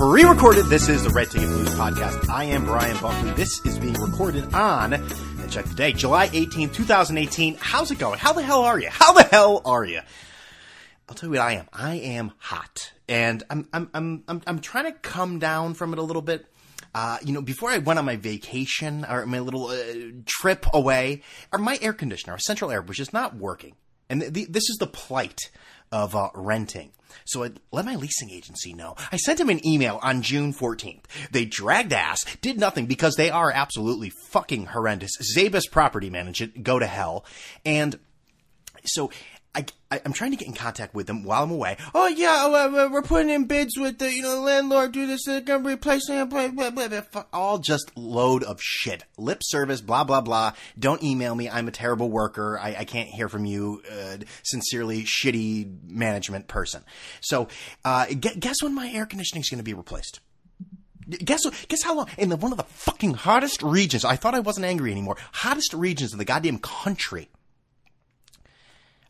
[0.00, 0.66] live and pre-recorded.
[0.66, 2.28] This is the Red Ticket Blues podcast.
[2.30, 3.32] I am Brian Buckley.
[3.32, 7.56] This is being recorded on, and check the date, July 18th, 2018.
[7.60, 8.18] How's it going?
[8.18, 8.88] How the hell are you?
[8.90, 10.00] How the hell are you?
[11.08, 11.68] I'll tell you what I am.
[11.72, 15.98] I am hot, and I'm I'm I'm I'm, I'm trying to come down from it
[15.98, 16.46] a little bit.
[16.94, 19.82] Uh, you know, before I went on my vacation or my little uh,
[20.24, 21.22] trip away,
[21.52, 23.74] or my air conditioner, our central air, was just not working,
[24.08, 25.50] and th- th- this is the plight
[25.92, 26.92] of uh, renting.
[27.24, 28.94] So I let my leasing agency know.
[29.10, 31.04] I sent them an email on June 14th.
[31.30, 35.12] They dragged ass, did nothing because they are absolutely fucking horrendous.
[35.36, 37.24] Zabus property management, go to hell.
[37.64, 37.98] And
[38.84, 39.10] so
[39.52, 41.76] I, I, am trying to get in contact with them while I'm away.
[41.92, 44.92] Oh yeah, uh, we're putting in bids with the you know landlord.
[44.92, 47.24] Do this, they're gonna replace blah.
[47.32, 50.52] All just load of shit, lip service, blah blah blah.
[50.78, 51.50] Don't email me.
[51.50, 52.60] I'm a terrible worker.
[52.60, 53.82] I, I can't hear from you.
[53.90, 56.84] Uh, sincerely, shitty management person.
[57.20, 57.48] So,
[57.84, 60.20] uh, guess when my air conditioning's gonna be replaced?
[61.08, 64.04] Guess guess how long in the one of the fucking hottest regions.
[64.04, 65.16] I thought I wasn't angry anymore.
[65.32, 67.30] Hottest regions of the goddamn country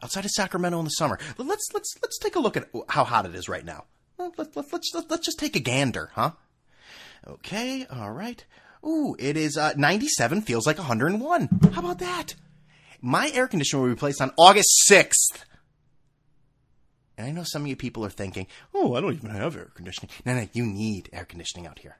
[0.02, 1.18] outside of Sacramento in the summer.
[1.38, 3.84] Let's let's let's take a look at how hot it is right now.
[4.18, 6.32] Let, let, let, let's let's just take a gander, huh?
[7.26, 8.44] Okay, all right.
[8.84, 10.42] Ooh, it is uh, 97.
[10.42, 11.48] Feels like 101.
[11.72, 12.34] How about that?
[13.02, 15.44] My air conditioner will be placed on August 6th.
[17.18, 19.70] And I know some of you people are thinking, "Oh, I don't even have air
[19.74, 21.98] conditioning." No, no, you need air conditioning out here.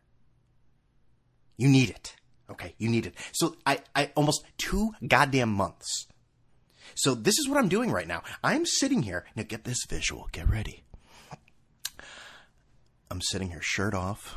[1.58, 2.16] You need it.
[2.50, 3.14] Okay, you need it.
[3.32, 6.06] So I, I almost two goddamn months
[6.94, 8.22] so this is what I'm doing right now.
[8.42, 9.24] I'm sitting here.
[9.36, 10.28] Now get this visual.
[10.32, 10.82] Get ready.
[13.10, 14.36] I'm sitting here, shirt off,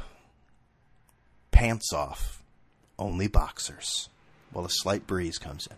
[1.51, 2.43] pants off,
[2.97, 4.09] only boxers,
[4.52, 5.75] while a slight breeze comes in.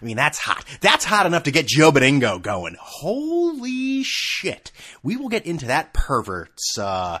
[0.00, 0.64] I mean, that's hot.
[0.80, 2.76] That's hot enough to get Joe Benigno going.
[2.80, 4.70] Holy shit.
[5.02, 7.18] We will get into that pervert's, uh,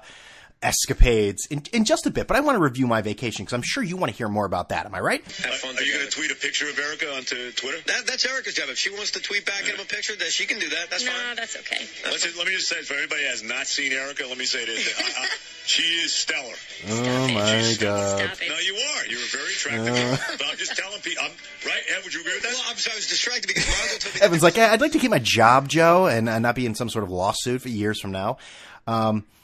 [0.62, 3.62] escapades in, in just a bit, but I want to review my vacation because I'm
[3.62, 4.86] sure you want to hear more about that.
[4.86, 5.22] Am I right?
[5.24, 7.78] Have fun Are you going to tweet a picture of Erica onto Twitter?
[7.86, 8.68] That, that's Erica's job.
[8.68, 9.74] If she wants to tweet back yeah.
[9.74, 10.90] him a picture, that she can do that.
[10.90, 11.28] That's no, fine.
[11.28, 11.86] No, that's okay.
[12.04, 14.94] That's let me just say, for anybody has not seen Erica, let me say this:
[14.98, 15.26] I, I,
[15.66, 16.54] she is stellar.
[16.54, 18.30] Stop oh my She's god!
[18.48, 19.06] No, you are.
[19.06, 19.94] You're very attractive.
[19.94, 20.36] Uh.
[20.38, 21.32] But I'm just telling people, I'm,
[21.66, 21.82] right?
[21.94, 22.52] Ed, would you agree with that?
[22.52, 24.20] Well, I'm sorry, I was distracted because Margot told me.
[24.22, 26.88] Evan's like, I'd like to keep my job, Joe, and uh, not be in some
[26.88, 28.38] sort of lawsuit for years from now.
[28.86, 29.37] Um, but,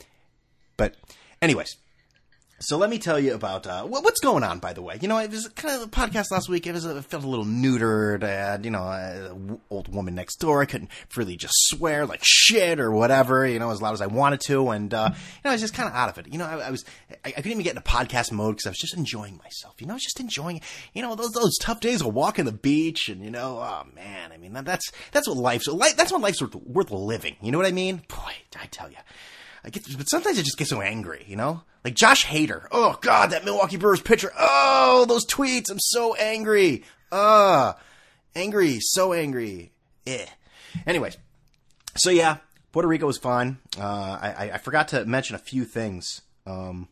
[1.45, 1.77] anyways,
[2.61, 4.59] so let me tell you about uh, what's going on.
[4.59, 6.67] By the way, you know, it was kind of a podcast last week.
[6.67, 8.23] It was I felt a little neutered.
[8.23, 10.63] Had, you know, an old woman next door.
[10.63, 14.07] I couldn't really just swear like shit or whatever, you know, as loud as I
[14.07, 16.33] wanted to, and uh, you know, I was just kind of out of it.
[16.33, 18.71] You know, I, I was I, I, couldn't even get into podcast mode because I
[18.71, 19.75] was just enjoying myself.
[19.81, 20.61] You know, I was just enjoying,
[20.95, 24.33] you know, those those tough days of walking the beach, and you know, oh man,
[24.33, 25.69] I mean, that, that's that's what life's.
[25.97, 27.37] That's what life's worth, worth living.
[27.43, 28.03] You know what I mean?
[28.09, 28.97] Boy, I tell you.
[29.65, 31.63] I get, but sometimes I just get so angry, you know?
[31.85, 32.67] Like Josh Hader.
[32.71, 34.33] Oh God, that Milwaukee Brewers pitcher.
[34.39, 35.71] Oh, those tweets.
[35.71, 36.85] I'm so angry.
[37.13, 37.79] Ah, uh,
[38.35, 39.73] angry, so angry.
[40.07, 40.27] Eh.
[40.87, 41.17] Anyways,
[41.97, 42.39] so yeah,
[42.73, 43.59] Puerto Rico was fun.
[43.79, 46.89] Uh, I, I forgot to mention a few things um,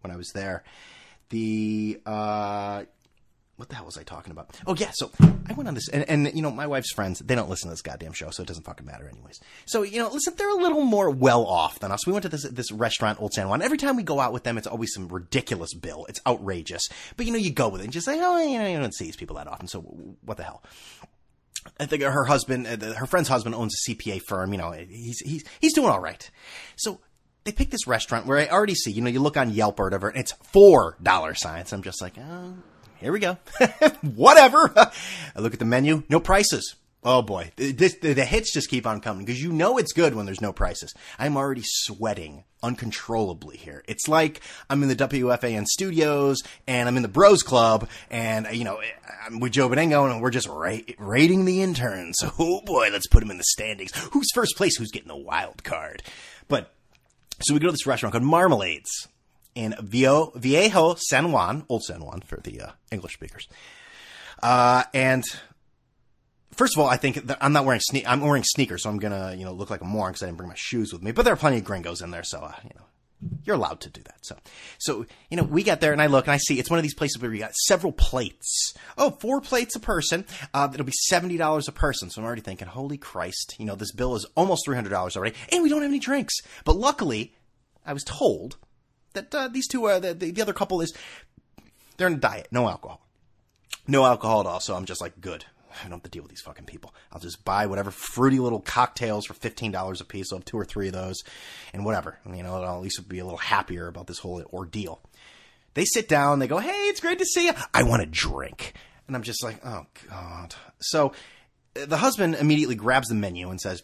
[0.00, 0.64] when I was there.
[1.30, 2.84] The uh,
[3.64, 4.54] what the hell was I talking about?
[4.66, 5.10] Oh yeah, so
[5.48, 7.72] I went on this, and, and, you know, my wife's friends, they don't listen to
[7.72, 9.40] this goddamn show, so it doesn't fucking matter anyways.
[9.64, 12.06] So, you know, listen, they're a little more well off than us.
[12.06, 13.62] We went to this, this restaurant, Old San Juan.
[13.62, 16.04] Every time we go out with them, it's always some ridiculous bill.
[16.10, 16.82] It's outrageous.
[17.16, 18.94] But, you know, you go with it and just say, oh, you know, you don't
[18.94, 20.62] see these people that often, so what the hell?
[21.80, 25.20] I think her husband, uh, her friend's husband owns a CPA firm, you know, he's,
[25.20, 26.30] he's, he's doing all right.
[26.76, 27.00] So,
[27.44, 29.84] they pick this restaurant where I already see, you know, you look on Yelp or
[29.84, 31.74] whatever, and it's four dollar signs.
[31.74, 32.54] I'm just like, oh,
[33.04, 33.36] here we go.
[34.14, 34.72] Whatever.
[34.76, 34.90] I
[35.36, 36.74] look at the menu, no prices.
[37.06, 40.24] Oh boy, this, the, hits just keep on coming because you know it's good when
[40.24, 40.94] there's no prices.
[41.18, 43.84] I'm already sweating uncontrollably here.
[43.86, 44.40] It's like
[44.70, 48.80] I'm in the WFAN studios and I'm in the Bros Club and you know
[49.26, 52.16] I'm with Joe Benigno and we're just ra- rating the interns.
[52.38, 53.94] Oh boy, let's put them in the standings.
[54.12, 54.76] Who's first place?
[54.76, 56.02] Who's getting the wild card?
[56.48, 56.72] But
[57.42, 59.08] so we go to this restaurant called Marmalades
[59.54, 63.48] in Viejo, San Juan, Old San Juan for the uh, English speakers.
[64.42, 65.24] Uh, and
[66.52, 69.34] first of all, I think I'm not wearing sne- I'm wearing sneakers, so I'm gonna
[69.36, 71.12] you know look like a moron because I didn't bring my shoes with me.
[71.12, 72.84] But there are plenty of gringos in there, so uh, you know
[73.44, 74.18] you're allowed to do that.
[74.22, 74.36] So,
[74.78, 76.82] so you know, we get there and I look and I see it's one of
[76.82, 78.74] these places where we got several plates.
[78.98, 80.26] Oh, four plates a person.
[80.52, 82.10] Uh, it'll be seventy dollars a person.
[82.10, 85.16] So I'm already thinking, holy Christ, you know, this bill is almost three hundred dollars
[85.16, 86.34] already, and we don't have any drinks.
[86.64, 87.34] But luckily,
[87.86, 88.56] I was told
[89.14, 90.92] that uh, these two, uh, the, the other couple is
[91.96, 93.00] they're in a diet, no alcohol,
[93.86, 94.60] no alcohol at all.
[94.60, 95.44] So I'm just like, good.
[95.80, 96.94] I don't have to deal with these fucking people.
[97.12, 100.32] I'll just buy whatever fruity little cocktails for fifteen dollars a piece.
[100.32, 101.24] I'll have two or three of those,
[101.72, 102.18] and whatever.
[102.32, 105.00] You know, I'll at least be a little happier about this whole ordeal.
[105.74, 106.38] They sit down.
[106.38, 107.54] They go, "Hey, it's great to see you.
[107.72, 108.74] I want a drink,"
[109.08, 111.12] and I'm just like, "Oh God." So
[111.74, 113.82] the husband immediately grabs the menu and says,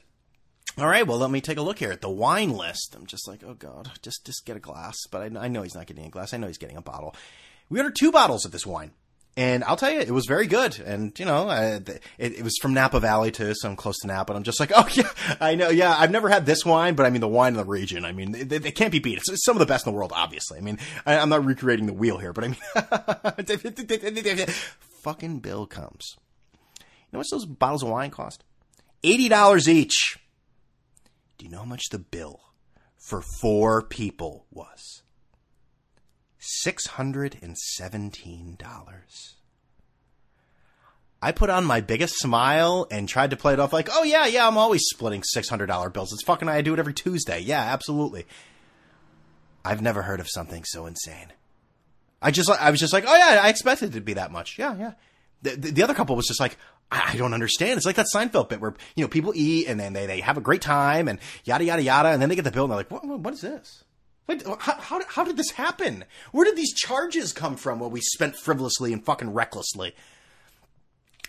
[0.81, 3.29] "All right, well, let me take a look here at the wine list." I'm just
[3.29, 6.07] like, "Oh God, just just get a glass." But I, I know he's not getting
[6.07, 6.35] a glass.
[6.35, 7.15] I know he's getting a bottle.
[7.69, 8.93] We ordered two bottles of this wine.
[9.37, 10.79] And I'll tell you, it was very good.
[10.81, 14.09] And, you know, I, it, it, was from Napa Valley too, so I'm close to
[14.09, 14.33] Napa.
[14.33, 15.09] And I'm just like, oh, yeah,
[15.41, 15.71] I know.
[15.71, 18.13] Yeah, I've never had this wine, but I mean, the wine in the region, I
[18.13, 19.19] mean, they, they can't be beat.
[19.19, 20.59] It's, it's, some of the best in the world, obviously.
[20.59, 22.57] I mean, I, am not recreating the wheel here, but I mean,
[25.03, 26.17] fucking bill comes.
[26.81, 28.45] You know what those bottles of wine cost?
[29.05, 30.19] $80 each.
[31.41, 32.41] Do you know how much the bill
[32.99, 35.01] for four people was?
[36.67, 39.35] $617.
[41.23, 44.27] I put on my biggest smile and tried to play it off like, oh yeah,
[44.27, 46.13] yeah, I'm always splitting $600 bills.
[46.13, 47.41] It's fucking, I do it every Tuesday.
[47.41, 48.27] Yeah, absolutely.
[49.65, 51.33] I've never heard of something so insane.
[52.21, 54.59] I just, I was just like, oh yeah, I expected it to be that much.
[54.59, 54.93] Yeah, yeah.
[55.41, 56.59] The, the, the other couple was just like,
[56.91, 57.77] I, I don't understand.
[57.77, 60.37] It's like that Seinfeld bit where, you know, people eat and then they, they have
[60.37, 62.09] a great time and yada, yada, yada.
[62.11, 63.85] And then they get the bill and they're like, what, what is this?
[64.27, 66.05] Wait, how, how, how did this happen?
[66.33, 67.81] Where did these charges come from?
[67.81, 69.95] Well, we spent frivolously and fucking recklessly.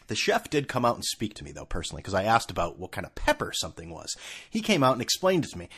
[0.07, 2.77] The chef did come out and speak to me, though, personally, because I asked about
[2.77, 4.15] what kind of pepper something was.
[4.49, 5.69] He came out and explained it to me.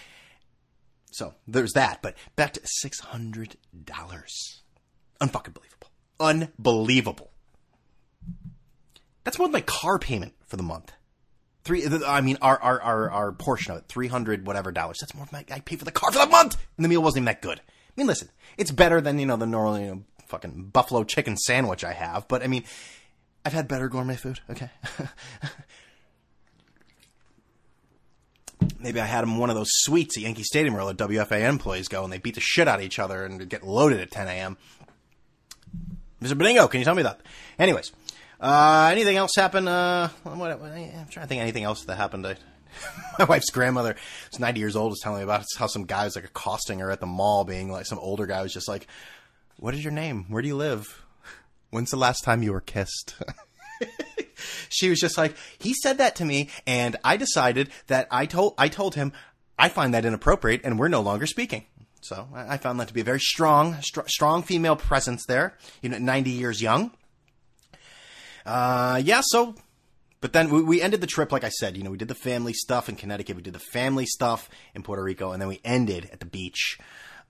[1.12, 3.56] So there's that, but back to $600.
[5.21, 5.88] Unfucking believable.
[6.19, 7.32] Unbelievable.
[9.23, 10.91] That's more than my car payment for the month.
[11.63, 14.97] Three, I mean, our, our, our, our portion of it, 300 whatever dollars.
[14.99, 16.57] That's more than I pay for the car for the month!
[16.77, 17.59] And the meal wasn't even that good.
[17.59, 21.37] I mean, listen, it's better than, you know, the normal, you know, fucking buffalo chicken
[21.37, 22.63] sandwich I have, but I mean,
[23.45, 24.69] I've had better gourmet food, okay?
[28.79, 31.47] Maybe I had them one of those suites at Yankee Stadium where all the WFA
[31.47, 34.11] employees go and they beat the shit out of each other and get loaded at
[34.11, 34.57] 10 a.m.
[36.21, 36.33] Mr.
[36.33, 37.21] Benigno, can you tell me that?
[37.59, 37.91] Anyways,
[38.43, 39.67] uh, anything else happen?
[39.67, 42.27] Uh, what, what, I'm trying to think anything else that happened.
[42.27, 42.35] I,
[43.19, 43.95] my wife's grandmother,
[44.29, 46.91] who's 90 years old, was telling me about how some guy was like accosting her
[46.91, 48.87] at the mall, being like some older guy was just like,
[49.57, 50.25] "What is your name?
[50.27, 51.03] Where do you live?
[51.69, 53.15] When's the last time you were kissed?"
[54.69, 58.55] she was just like, "He said that to me, and I decided that I told
[58.57, 59.13] I told him
[59.57, 61.65] I find that inappropriate, and we're no longer speaking."
[62.01, 65.57] So I found that to be a very strong, str- strong female presence there.
[65.81, 66.91] You know, 90 years young.
[68.45, 69.55] Uh, yeah, so,
[70.21, 72.15] but then we, we ended the trip, like I said, you know, we did the
[72.15, 75.61] family stuff in Connecticut, we did the family stuff in Puerto Rico, and then we
[75.63, 76.77] ended at the beach.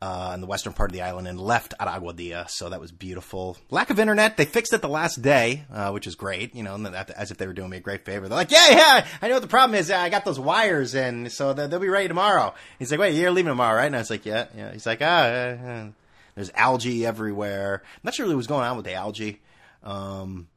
[0.02, 2.92] Uh, in the western part of the island and left at Aguadilla, so that was
[2.92, 3.56] beautiful.
[3.70, 6.76] Lack of internet, they fixed it the last day, uh, which is great, you know,
[7.16, 8.28] as if they were doing me a great favor.
[8.28, 9.90] They're like, yeah, yeah, I know what the problem is.
[9.90, 12.54] I got those wires in, so they'll be ready tomorrow.
[12.80, 13.86] He's like, wait, you're leaving tomorrow, right?
[13.86, 14.74] And I was like, yeah, yeah.
[14.74, 15.88] He's like, ah, uh,
[16.36, 17.82] there's algae everywhere.
[17.86, 19.40] I'm not sure really what's going on with the algae.
[19.84, 20.50] Um,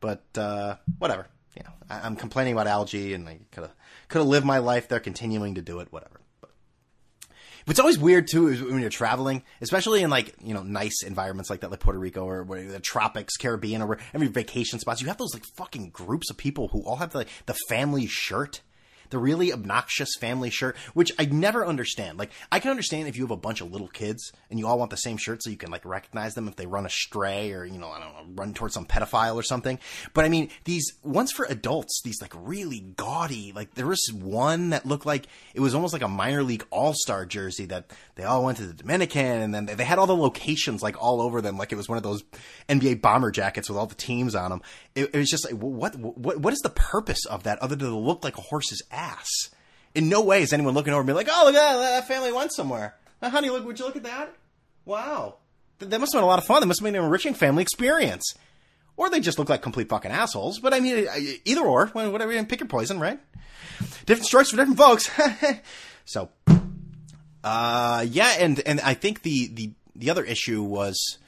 [0.00, 1.26] but uh, whatever.
[1.56, 3.72] You know, I, am complaining about algae, and I could have
[4.08, 5.88] could have lived my life there, continuing to do it.
[5.90, 6.20] Whatever.
[6.40, 6.50] But
[7.64, 11.48] what's always weird too is when you're traveling, especially in like you know nice environments
[11.48, 15.00] like that, like Puerto Rico or the tropics, Caribbean, or every vacation spots.
[15.00, 18.60] You have those like fucking groups of people who all have the the family shirt
[19.10, 22.18] the really obnoxious family shirt, which I never understand.
[22.18, 24.78] Like, I can understand if you have a bunch of little kids and you all
[24.78, 27.64] want the same shirt so you can like recognize them if they run astray or,
[27.64, 29.78] you know, I don't know, run towards some pedophile or something.
[30.14, 34.70] But I mean, these ones for adults, these like really gaudy, like there was one
[34.70, 38.24] that looked like it was almost like a minor league all star jersey that they
[38.24, 41.40] all went to the Dominican and then they had all the locations like all over
[41.40, 41.58] them.
[41.58, 42.24] Like it was one of those
[42.68, 44.62] NBA bomber jackets with all the teams on them.
[44.94, 47.90] It, it was just like, what, what, what is the purpose of that other than
[47.90, 49.50] to look like a horse's ass.
[49.94, 51.78] In no way is anyone looking over be like, "Oh, look at that!
[51.78, 53.64] That family went somewhere." Honey, look!
[53.64, 54.34] Would you look at that?
[54.84, 55.36] Wow,
[55.78, 56.60] that must have been a lot of fun.
[56.60, 58.34] That must have been an enriching family experience.
[58.96, 60.58] Or they just look like complete fucking assholes.
[60.58, 61.06] But I mean,
[61.44, 62.32] either or, whatever.
[62.32, 63.20] you Pick your poison, right?
[64.06, 65.10] Different strokes for different folks.
[66.04, 66.30] so,
[67.44, 71.18] uh, yeah, and and I think the the the other issue was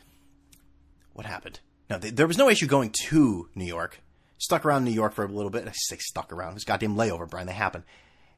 [1.13, 1.61] what happened.
[1.91, 4.01] No, there was no issue going to New York
[4.39, 5.67] stuck around New York for a little bit.
[5.67, 6.53] I say stuck around.
[6.53, 7.47] It was goddamn layover, Brian.
[7.47, 7.85] They happen.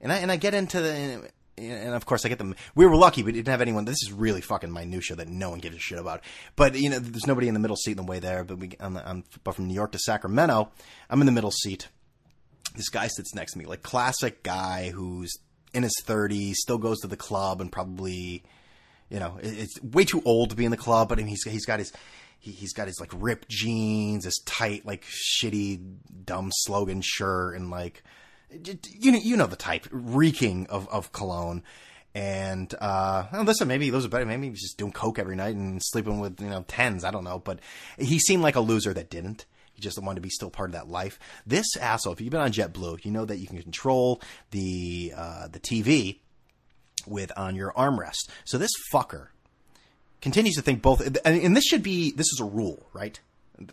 [0.00, 2.54] And I and I get into the and of course I get them.
[2.75, 3.85] We were lucky we didn't have anyone.
[3.85, 6.23] This is really fucking minutia that no one gives a shit about.
[6.57, 8.45] But you know, there's nobody in the middle seat in the way there.
[8.45, 10.71] But we, I'm, I'm but from New York to Sacramento,
[11.09, 11.88] I'm in the middle seat.
[12.76, 15.37] This guy sits next to me, like classic guy who's
[15.75, 18.42] in his 30s, still goes to the club, and probably,
[19.09, 21.09] you know, it's way too old to be in the club.
[21.09, 21.92] But I mean, he's he's got his
[22.40, 25.80] he, he's got his like ripped jeans, his tight like shitty
[26.25, 28.02] dumb slogan shirt, and like
[28.50, 31.62] you know you know the type, reeking of of cologne.
[32.12, 34.26] And uh, well, listen, maybe those are better.
[34.26, 37.04] Maybe he's just doing coke every night and sleeping with you know tens.
[37.04, 37.61] I don't know, but
[37.99, 39.44] he seemed like a loser that didn't.
[39.75, 41.18] He just wanted to be still part of that life.
[41.47, 44.20] This asshole, if you've been on JetBlue, you know that you can control
[44.50, 46.18] the uh, the TV
[47.06, 48.28] with on your armrest.
[48.44, 49.28] So this fucker
[50.20, 53.18] continues to think both, and this should be this is a rule, right?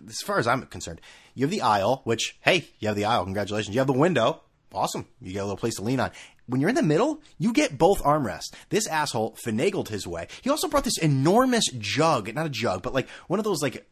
[0.08, 1.02] As far as I'm concerned,
[1.34, 3.24] you have the aisle, which hey, you have the aisle.
[3.24, 3.74] Congratulations.
[3.76, 4.42] You have the window.
[4.74, 5.08] Awesome.
[5.22, 6.12] You get a little place to lean on.
[6.46, 8.54] When you're in the middle, you get both armrests.
[8.70, 10.28] This asshole finagled his way.
[10.42, 13.88] He also brought this enormous jug, not a jug, but like one of those like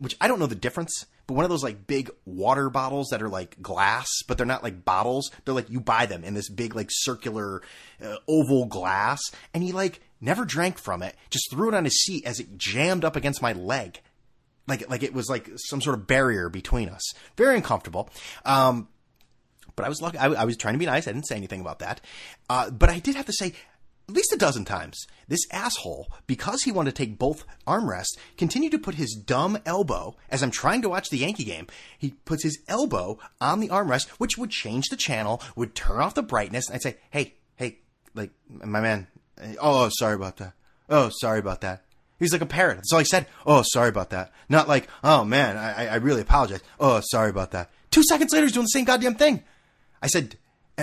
[0.00, 3.22] which I don't know the difference, but one of those like big water bottles that
[3.22, 5.30] are like glass, but they're not like bottles.
[5.44, 7.62] They're like you buy them in this big like circular
[8.02, 9.20] uh, oval glass,
[9.54, 11.16] and he like never drank from it.
[11.30, 14.00] Just threw it on his seat as it jammed up against my leg,
[14.66, 17.12] like like it was like some sort of barrier between us.
[17.36, 18.10] Very uncomfortable.
[18.44, 18.88] Um,
[19.76, 20.18] but I was lucky.
[20.18, 21.08] I, I, was trying to be nice.
[21.08, 22.00] I didn't say anything about that.
[22.48, 23.54] Uh, but I did have to say,
[24.08, 28.72] at least a dozen times, this asshole, because he wanted to take both armrests, continued
[28.72, 32.42] to put his dumb elbow, as I'm trying to watch the Yankee game, he puts
[32.42, 36.66] his elbow on the armrest, which would change the channel, would turn off the brightness,
[36.66, 37.78] and I'd say, hey, hey,
[38.14, 39.06] like, my man,
[39.60, 40.52] oh, sorry about that.
[40.88, 41.84] Oh, sorry about that.
[42.18, 42.76] He's like a parrot.
[42.76, 43.26] That's all he said.
[43.46, 44.32] Oh, sorry about that.
[44.48, 46.60] Not like, oh man, I, I really apologize.
[46.78, 47.70] Oh, sorry about that.
[47.90, 49.42] Two seconds later, he's doing the same goddamn thing.
[50.02, 50.36] I said,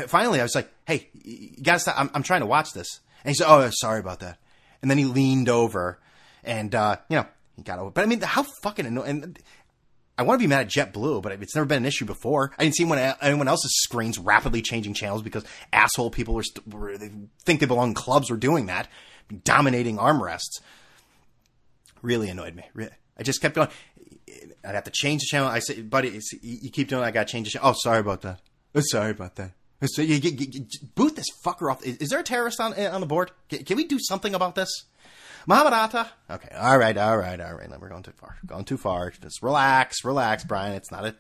[0.08, 2.00] finally, I was like, hey, you gotta stop.
[2.00, 3.02] I'm, I'm trying to watch this.
[3.24, 4.38] And he said, "Oh, sorry about that."
[4.82, 6.00] And then he leaned over,
[6.46, 7.92] and uh, you know, he got over.
[7.92, 9.38] But I mean, how fucking annoying.
[10.18, 12.52] I want to be mad at JetBlue, but it's never been an issue before.
[12.58, 12.84] I didn't see
[13.22, 17.12] anyone, else's screens rapidly changing channels because asshole people were, st- they
[17.46, 18.88] think they belong in clubs were doing that,
[19.44, 20.62] dominating armrests.
[22.02, 22.64] Really annoyed me.
[23.18, 23.70] I just kept going.
[24.66, 25.48] I'd have to change the channel.
[25.48, 27.04] I said, buddy, you keep doing.
[27.04, 27.06] it.
[27.06, 27.70] I got to change the channel.
[27.70, 28.40] Oh, sorry about that.
[28.76, 29.52] Oh, sorry about that.
[29.86, 31.86] So you, you, you, boot this fucker off.
[31.86, 33.32] Is, is, there a terrorist on eh, on the board?
[33.48, 34.70] Can, can we do something about this?
[35.48, 36.08] Muhammad Atta.
[36.30, 37.82] Okay, all right, all right, all right.
[37.82, 38.38] We're going too far.
[38.46, 39.12] Going too far.
[39.12, 40.76] Just relax, relax, Brian.
[40.76, 41.16] It's not a,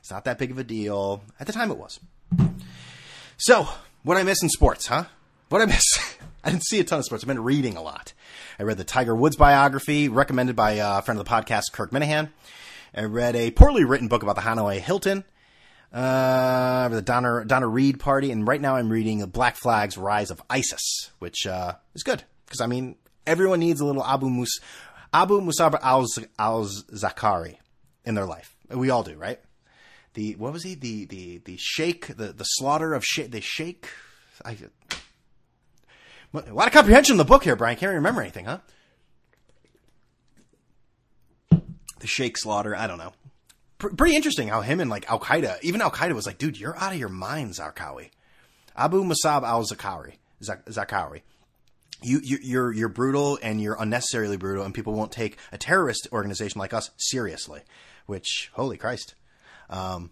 [0.00, 1.22] it's not that big of a deal.
[1.38, 2.00] At the time, it was.
[3.36, 3.68] So,
[4.04, 5.04] what I miss in sports, huh?
[5.50, 5.84] What I miss?
[6.44, 7.22] I didn't see a ton of sports.
[7.22, 8.14] I've been reading a lot.
[8.58, 12.30] I read the Tiger Woods biography recommended by a friend of the podcast, Kirk Minihane.
[12.94, 15.24] I read a poorly written book about the Hanoi Hilton
[15.92, 20.42] uh, the Donna, Donna Reed party, and right now I'm reading Black Flag's Rise of
[20.48, 24.60] ISIS, which uh, is good because I mean everyone needs a little Abu Mus
[25.12, 26.06] Abu Musab al
[26.38, 27.56] al Zakari
[28.04, 28.56] in their life.
[28.70, 29.40] We all do, right?
[30.14, 30.74] The what was he?
[30.74, 33.88] The the the sheikh, the the slaughter of the sheikh.
[34.44, 34.56] I,
[36.34, 37.76] a lot of comprehension in the book here, Brian.
[37.76, 38.58] Can't remember anything, huh?
[42.00, 42.74] The sheikh slaughter.
[42.74, 43.12] I don't know
[43.82, 46.76] pretty interesting how him and like Al Qaeda, even Al Qaeda was like, dude, you're
[46.76, 48.10] out of your mind, Zarqawi.
[48.76, 51.22] Abu Musab al Zakari, Zakari.
[52.02, 56.08] You, you, you're you're brutal and you're unnecessarily brutal, and people won't take a terrorist
[56.12, 57.60] organization like us seriously.
[58.06, 59.14] Which, holy Christ,
[59.70, 60.10] um,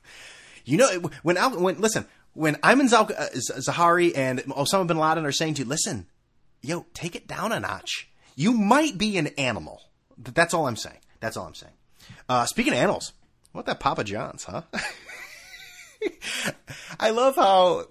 [0.64, 0.88] you know
[1.22, 5.68] when Al, when listen when Ayman Zawahiri and Osama bin Laden are saying to you,
[5.68, 6.06] listen,
[6.62, 8.08] yo, take it down a notch.
[8.36, 9.82] You might be an animal.
[10.16, 10.98] That's all I'm saying.
[11.20, 11.72] That's all I'm saying.
[12.28, 13.12] Uh, speaking of animals,
[13.52, 14.62] what that Papa John's, huh?
[17.00, 17.86] I love how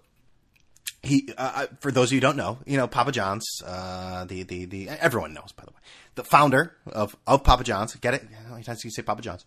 [1.04, 1.34] he.
[1.38, 3.48] Uh, uh, for those of you who don't know, you know Papa John's.
[3.66, 5.80] Uh, the the the everyone knows, by the way,
[6.16, 7.96] the founder of of Papa John's.
[7.96, 8.28] Get it?
[8.46, 9.46] How many times do you say Papa John's?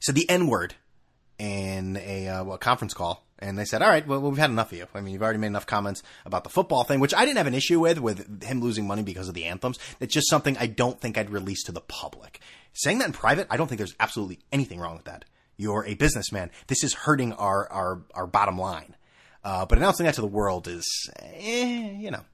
[0.00, 0.74] Said the N word
[1.38, 4.72] in a uh, well, conference call, and they said, "All right, well, we've had enough
[4.72, 4.86] of you.
[4.94, 7.46] I mean, you've already made enough comments about the football thing, which I didn't have
[7.46, 9.78] an issue with, with him losing money because of the anthems.
[10.00, 12.40] It's just something I don't think I'd release to the public.
[12.72, 15.24] Saying that in private, I don't think there's absolutely anything wrong with that.
[15.56, 16.50] You're a businessman.
[16.66, 18.96] This is hurting our our our bottom line.
[19.44, 22.24] Uh, but announcing that to the world is, eh, you know."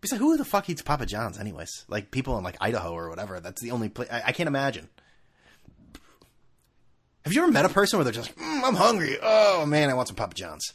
[0.00, 1.84] Besides, who the fuck eats Papa John's, anyways?
[1.88, 3.40] Like people in like Idaho or whatever.
[3.40, 4.88] That's the only place I, I can't imagine.
[7.24, 9.16] Have you ever met a person where they're just mm, I'm hungry.
[9.20, 10.72] Oh man, I want some Papa John's.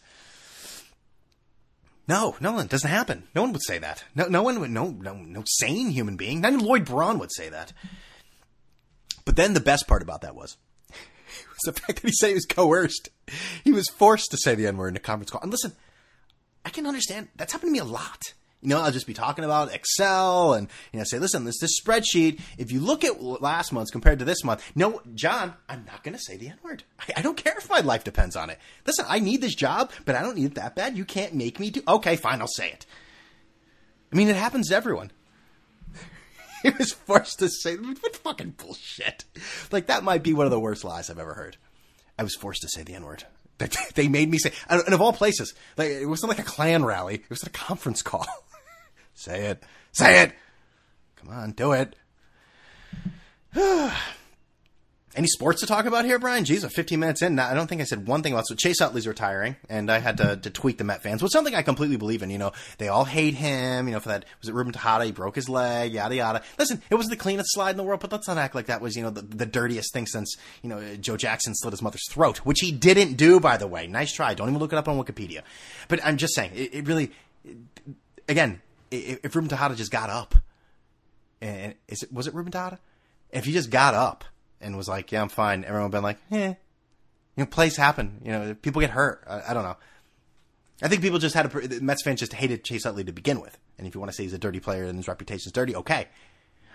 [2.07, 3.23] No, no, it doesn't happen.
[3.33, 4.03] No one would say that.
[4.15, 4.69] No, no one would.
[4.71, 6.41] No, no, no sane human being.
[6.41, 7.71] Not even Lloyd Braun would say that.
[9.23, 10.57] But then the best part about that was,
[11.49, 13.09] was the fact that he said he was coerced.
[13.63, 15.41] He was forced to say the N word in a conference call.
[15.41, 15.73] And listen,
[16.65, 17.29] I can understand.
[17.35, 20.69] That's happened to me a lot you know, I'll just be talking about Excel and,
[20.93, 24.25] you know, say, listen, this, this spreadsheet, if you look at last month's compared to
[24.25, 26.83] this month, no, John, I'm not going to say the N word.
[26.99, 28.59] I, I, don't care if my life depends on it.
[28.85, 30.95] Listen, I need this job, but I don't need it that bad.
[30.95, 32.85] You can't make me do, okay, fine, I'll say it.
[34.13, 35.11] I mean, it happens to everyone.
[36.63, 39.25] he was forced to say what fucking bullshit.
[39.71, 41.57] Like that might be one of the worst lies I've ever heard.
[42.17, 43.25] I was forced to say the N word.
[43.93, 47.15] They made me say, and of all places, like it wasn't like a Klan rally.
[47.15, 48.25] It was a conference call.
[49.13, 50.33] say it, say it.
[51.17, 51.95] Come on, do it.
[55.13, 56.45] Any sports to talk about here, Brian?
[56.45, 57.37] Jeez, 15 minutes in.
[57.37, 60.15] I don't think I said one thing about so Chase Utley's retiring, and I had
[60.17, 62.29] to, to tweak the Met fans, which is something I completely believe in.
[62.29, 63.89] You know, they all hate him.
[63.89, 65.03] You know, for that was it Ruben Tejada?
[65.03, 66.43] He broke his leg, yada yada.
[66.57, 68.79] Listen, it was the cleanest slide in the world, but let's not act like that
[68.79, 72.07] was you know the, the dirtiest thing since you know Joe Jackson slit his mother's
[72.09, 73.87] throat, which he didn't do, by the way.
[73.87, 74.33] Nice try.
[74.33, 75.41] Don't even look it up on Wikipedia.
[75.89, 77.11] But I'm just saying, it, it really,
[77.43, 77.57] it,
[78.29, 80.35] again, if Ruben Tejada just got up,
[81.41, 82.79] and is it was it Ruben Tejada?
[83.31, 84.23] If he just got up
[84.61, 86.53] and was like, "Yeah, I'm fine," everyone been like, "Eh."
[87.35, 88.21] You know, plays happen.
[88.23, 89.23] You know, people get hurt.
[89.27, 89.77] I, I don't know.
[90.81, 93.57] I think people just had a Mets fans just hated Chase Utley to begin with,
[93.77, 95.75] and if you want to say he's a dirty player and his reputation is dirty,
[95.75, 96.07] okay.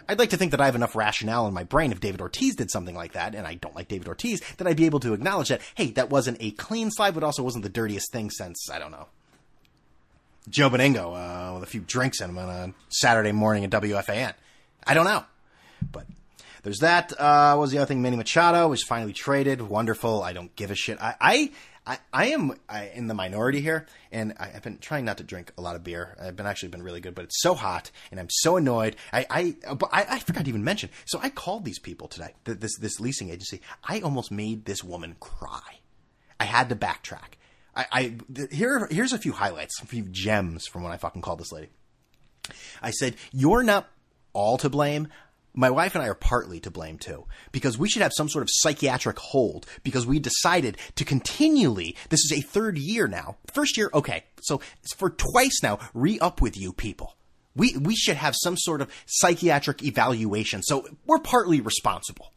[0.08, 2.54] I'd like to think that I have enough rationale in my brain if David Ortiz
[2.54, 5.14] did something like that, and I don't like David Ortiz, that I'd be able to
[5.14, 8.70] acknowledge that, hey, that wasn't a clean slide, but also wasn't the dirtiest thing since,
[8.70, 9.08] I don't know,
[10.48, 14.32] Joe Benigno uh, with a few drinks in him on a Saturday morning at WFAN.
[14.86, 15.24] I don't know.
[15.90, 16.06] But
[16.66, 17.12] there's that.
[17.16, 18.02] Uh, what was the other thing?
[18.02, 19.62] Manny Machado was finally traded.
[19.62, 20.20] Wonderful.
[20.20, 21.00] I don't give a shit.
[21.00, 21.50] I, I,
[21.86, 25.22] I, I am I, in the minority here, and I, have been trying not to
[25.22, 26.16] drink a lot of beer.
[26.20, 28.96] I've been actually been really good, but it's so hot, and I'm so annoyed.
[29.12, 29.56] I, I,
[29.92, 30.90] I, I forgot to even mention.
[31.04, 32.34] So I called these people today.
[32.42, 33.60] This, this leasing agency.
[33.84, 35.78] I almost made this woman cry.
[36.40, 37.36] I had to backtrack.
[37.76, 38.16] I, I
[38.50, 41.68] here, here's a few highlights, a few gems from when I fucking called this lady.
[42.82, 43.88] I said, "You're not
[44.32, 45.08] all to blame
[45.56, 48.42] my wife and I are partly to blame too, because we should have some sort
[48.42, 53.38] of psychiatric hold because we decided to continually, this is a third year now.
[53.52, 54.24] First year, okay.
[54.42, 54.60] So
[54.96, 57.16] for twice now, re up with you people.
[57.56, 60.62] We, we should have some sort of psychiatric evaluation.
[60.62, 62.32] So we're partly responsible.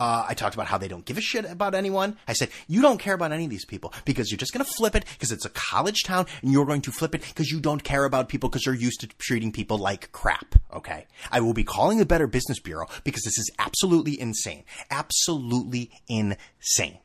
[0.00, 2.16] Uh, I talked about how they don't give a shit about anyone.
[2.26, 4.70] I said, you don't care about any of these people because you're just going to
[4.72, 7.60] flip it because it's a college town and you're going to flip it because you
[7.60, 10.56] don't care about people because you're used to treating people like crap.
[10.72, 11.06] Okay.
[11.30, 14.64] I will be calling the Better Business Bureau because this is absolutely insane.
[14.90, 16.98] Absolutely insane.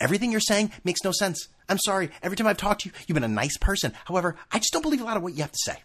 [0.00, 1.48] Everything you're saying makes no sense.
[1.68, 2.10] I'm sorry.
[2.22, 3.92] Every time I've talked to you, you've been a nice person.
[4.06, 5.76] However, I just don't believe a lot of what you have to say.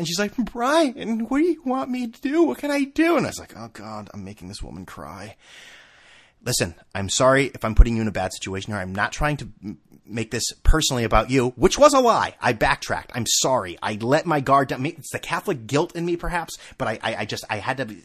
[0.00, 2.44] And she's like, Brian, what do you want me to do?
[2.44, 3.18] What can I do?
[3.18, 5.36] And I was like, oh God, I'm making this woman cry.
[6.42, 8.80] Listen, I'm sorry if I'm putting you in a bad situation here.
[8.80, 9.48] I'm not trying to
[10.06, 12.34] make this personally about you, which was a lie.
[12.40, 13.12] I backtracked.
[13.14, 13.76] I'm sorry.
[13.82, 14.86] I let my guard down.
[14.86, 17.84] It's the Catholic guilt in me, perhaps, but I, I, I just, I had to
[17.84, 18.04] be,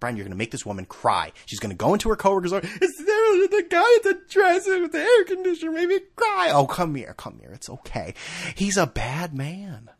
[0.00, 1.32] Brian, you're going to make this woman cry.
[1.44, 2.54] She's going to go into her coworkers.
[2.54, 6.48] Is there the guy at the dress with the air conditioner made me cry?
[6.50, 7.50] Oh, come here, come here.
[7.52, 8.14] It's okay.
[8.54, 9.90] He's a bad man.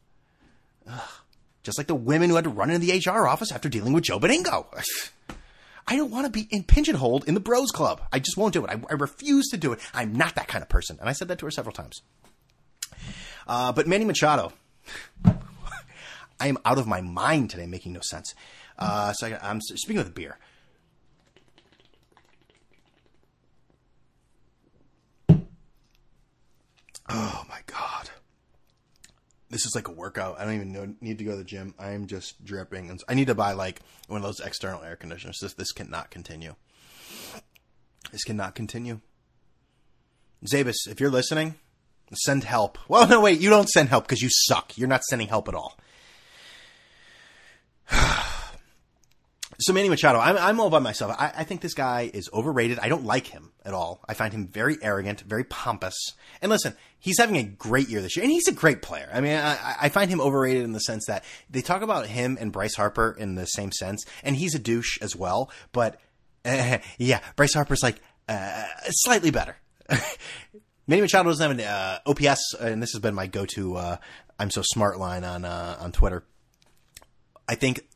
[0.91, 1.11] Ugh.
[1.67, 4.05] Just like the women who had to run into the HR office after dealing with
[4.05, 4.67] Joe Benigno.
[5.89, 8.03] I don't want to be in pigeonholed in the bros club.
[8.13, 8.71] I just won't do it.
[8.71, 9.81] I, I, refuse to do it.
[9.93, 10.97] I'm not that kind of person.
[11.01, 12.03] And I said that to her several times.
[13.49, 14.53] Uh, but Manny Machado,
[15.25, 18.33] I am out of my mind today, making no sense.
[18.79, 20.39] Uh, so I, am speaking of the beer.
[27.09, 28.11] Oh my god
[29.51, 30.39] this is like a workout.
[30.39, 31.75] I don't even know, need to go to the gym.
[31.79, 32.91] I am just dripping.
[32.91, 35.39] And I need to buy like one of those external air conditioners.
[35.41, 36.55] This this cannot continue.
[38.13, 39.01] This cannot continue.
[40.45, 41.57] Zabis, if you're listening,
[42.15, 42.79] send help.
[42.89, 44.77] Well, no, wait, you don't send help because you suck.
[44.77, 45.79] You're not sending help at all.
[49.59, 51.17] So Manny Machado, I'm, I'm all by myself.
[51.19, 52.79] I, I, think this guy is overrated.
[52.79, 54.05] I don't like him at all.
[54.07, 55.95] I find him very arrogant, very pompous.
[56.43, 59.09] And listen, he's having a great year this year, and he's a great player.
[59.13, 62.37] I mean, I, I find him overrated in the sense that they talk about him
[62.39, 65.51] and Bryce Harper in the same sense, and he's a douche as well.
[65.73, 66.01] But
[66.45, 69.57] uh, yeah, Bryce Harper's like uh, slightly better.
[70.87, 73.97] Manny Machado doesn't have an uh, OPS, and this has been my go-to uh,
[74.39, 76.25] "I'm so smart" line on uh, on Twitter.
[77.49, 77.87] I think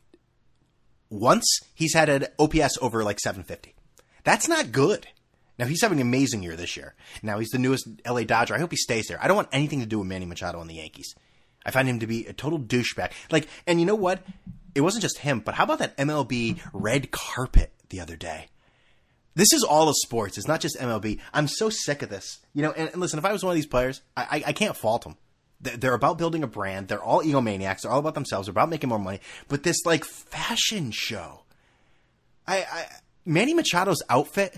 [1.11, 1.45] once
[1.75, 3.75] he's had an OPS over like 750.
[4.23, 5.07] That's not good.
[5.59, 6.95] Now he's having an amazing year this year.
[7.21, 8.55] Now he's the newest LA Dodger.
[8.55, 9.19] I hope he stays there.
[9.21, 11.13] I don't want anything to do with Manny Machado and the Yankees.
[11.65, 13.11] I find him to be a total douchebag.
[13.29, 14.23] Like, and you know what?
[14.73, 18.47] It wasn't just him, but how about that MLB red carpet the other day?
[19.35, 20.37] This is all of sports.
[20.37, 21.19] It's not just MLB.
[21.33, 22.39] I'm so sick of this.
[22.53, 24.53] You know, and, and listen, if I was one of these players, I, I, I
[24.53, 25.17] can't fault them.
[25.61, 26.87] They're about building a brand.
[26.87, 27.81] They're all egomaniacs.
[27.81, 28.47] They're all about themselves.
[28.47, 29.19] They're about making more money.
[29.47, 31.43] But this like fashion show,
[32.47, 32.85] I, I
[33.25, 34.57] Manny Machado's outfit.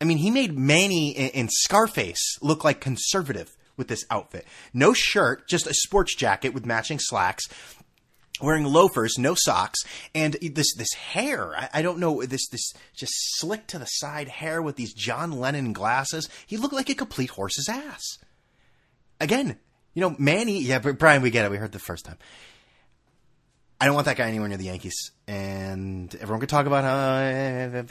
[0.00, 4.46] I mean, he made Manny in, Scarface look like conservative with this outfit.
[4.72, 7.44] No shirt, just a sports jacket with matching slacks.
[8.40, 9.78] wearing loafers, no socks,
[10.14, 11.56] and this this hair.
[11.56, 15.32] I, I, don't know this this just slick to the side hair with these John
[15.32, 16.28] Lennon glasses.
[16.46, 18.02] He looked like a complete horse's ass.
[19.20, 19.58] Again,
[19.96, 20.60] you know Manny.
[20.60, 21.50] Yeah, but Brian, we get it.
[21.50, 22.18] We heard the first time.
[23.80, 25.10] I don't want that guy anywhere near the Yankees.
[25.26, 27.82] And everyone could talk about uh,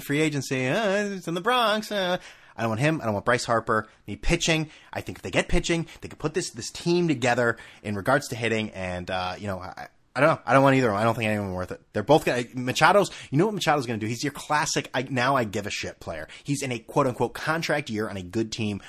[0.00, 0.66] free agency.
[0.66, 1.90] Uh, it's in the Bronx.
[1.90, 2.18] Uh.
[2.56, 3.00] I don't want him.
[3.00, 3.88] I don't want Bryce Harper.
[4.06, 4.70] Need pitching.
[4.92, 8.28] I think if they get pitching, they could put this this team together in regards
[8.28, 8.70] to hitting.
[8.70, 10.40] And uh, you know, I, I don't know.
[10.46, 11.00] I don't want either of them.
[11.00, 11.80] I don't think anyone worth it.
[11.92, 14.08] They're both to, Machado's, you know what Machado's going to do?
[14.08, 16.28] He's your classic, I, now I give a shit player.
[16.44, 18.80] He's in a quote unquote contract year on a good team.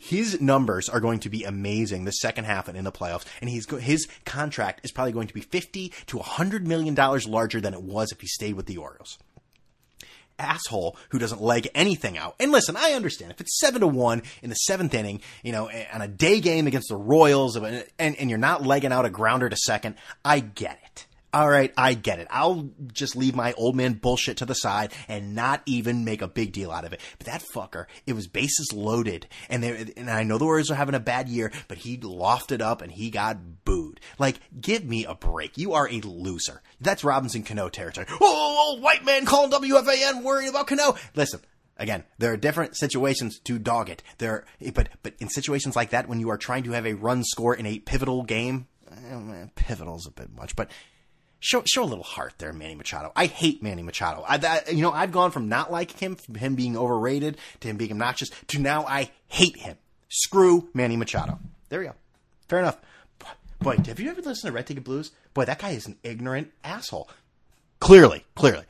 [0.00, 3.24] His numbers are going to be amazing the second half and in the playoffs.
[3.40, 7.60] And he's, his contract is probably going to be 50 to 100 million dollars larger
[7.60, 9.18] than it was if he stayed with the Orioles
[10.38, 12.34] asshole who doesn't leg anything out.
[12.40, 15.70] And listen, I understand if it's seven to one in the seventh inning, you know,
[15.92, 19.48] on a day game against the Royals, and, and you're not legging out a grounder
[19.48, 22.26] to second, I get it all right, I get it.
[22.30, 26.28] I'll just leave my old man bullshit to the side and not even make a
[26.28, 27.00] big deal out of it.
[27.18, 30.74] But that fucker, it was bases loaded, and they, and I know the Orioles are
[30.74, 34.00] having a bad year, but he lofted up and he got booed.
[34.18, 35.56] Like, give me a break.
[35.56, 36.62] You are a loser.
[36.80, 38.06] That's Robinson Cano territory.
[38.20, 40.96] Oh, white man calling WFAN worried about Cano.
[41.14, 41.40] Listen,
[41.78, 44.02] Again, there are different situations to dog it.
[44.18, 47.24] There, but but in situations like that, when you are trying to have a run
[47.24, 50.70] score in a pivotal game, eh, pivotal is a bit much, but
[51.42, 53.12] show show a little heart there, Manny Machado.
[53.14, 54.24] I hate Manny Machado.
[54.26, 57.68] I, that, you know, I've gone from not liking him, from him being overrated, to
[57.68, 59.76] him being obnoxious, to now I hate him.
[60.08, 61.38] Screw Manny Machado.
[61.68, 61.94] There we go.
[62.48, 62.78] Fair enough.
[63.60, 65.12] Boy, have you ever listened to Red Ticket Blues?
[65.34, 67.08] Boy, that guy is an ignorant asshole.
[67.78, 68.64] Clearly, clearly.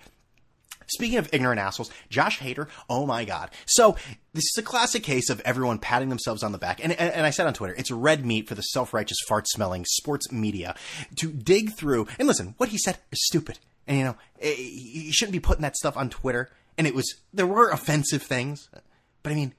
[0.87, 3.51] Speaking of ignorant assholes, Josh Hader, oh my god.
[3.67, 3.97] So,
[4.35, 6.83] this is a classic case of everyone patting themselves on the back.
[6.83, 9.47] And, and, and I said on Twitter, it's red meat for the self righteous, fart
[9.49, 10.75] smelling sports media
[11.17, 12.07] to dig through.
[12.19, 13.59] And listen, what he said is stupid.
[13.87, 16.51] And, you know, you eh, shouldn't be putting that stuff on Twitter.
[16.79, 18.69] And it was, there were offensive things.
[19.23, 19.55] But I mean,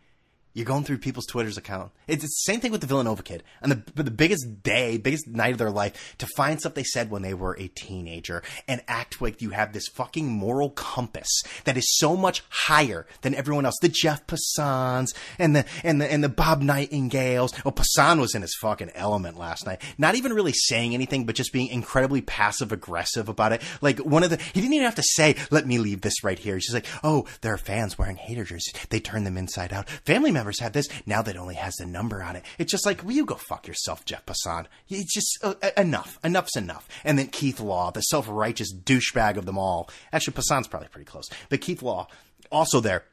[0.54, 1.92] you're going through people's Twitter's account.
[2.08, 3.44] It's the same thing with the Villanova kid.
[3.62, 7.10] And the, the biggest day, biggest night of their life to find stuff they said
[7.10, 11.30] when they were a teenager and act like you have this fucking moral compass
[11.64, 13.78] that is so much higher than everyone else.
[13.82, 17.54] The Jeff Passans and the, and the, and the Bob Nightingales.
[17.66, 19.82] Oh, Passan was in his fucking element last night.
[19.98, 23.62] Not even really saying anything, but just being incredibly passive aggressive about it.
[23.82, 26.38] Like one of the, he didn't even have to say, let me leave this right
[26.38, 26.56] here.
[26.56, 28.74] He's just like, oh, there are fans wearing Hader jerseys.
[28.90, 29.90] They turn them inside out.
[29.90, 30.90] Family members members have this.
[31.06, 32.44] Now that only has the number on it.
[32.58, 34.66] It's just like, will you go fuck yourself, Jeff Passan?
[34.90, 36.20] It's just uh, enough.
[36.22, 36.88] Enough's enough.
[37.06, 39.90] And then Keith Law, the self righteous douchebag of them all.
[40.12, 41.30] Actually, Passan's probably pretty close.
[41.48, 42.08] But Keith Law,
[42.52, 43.06] also there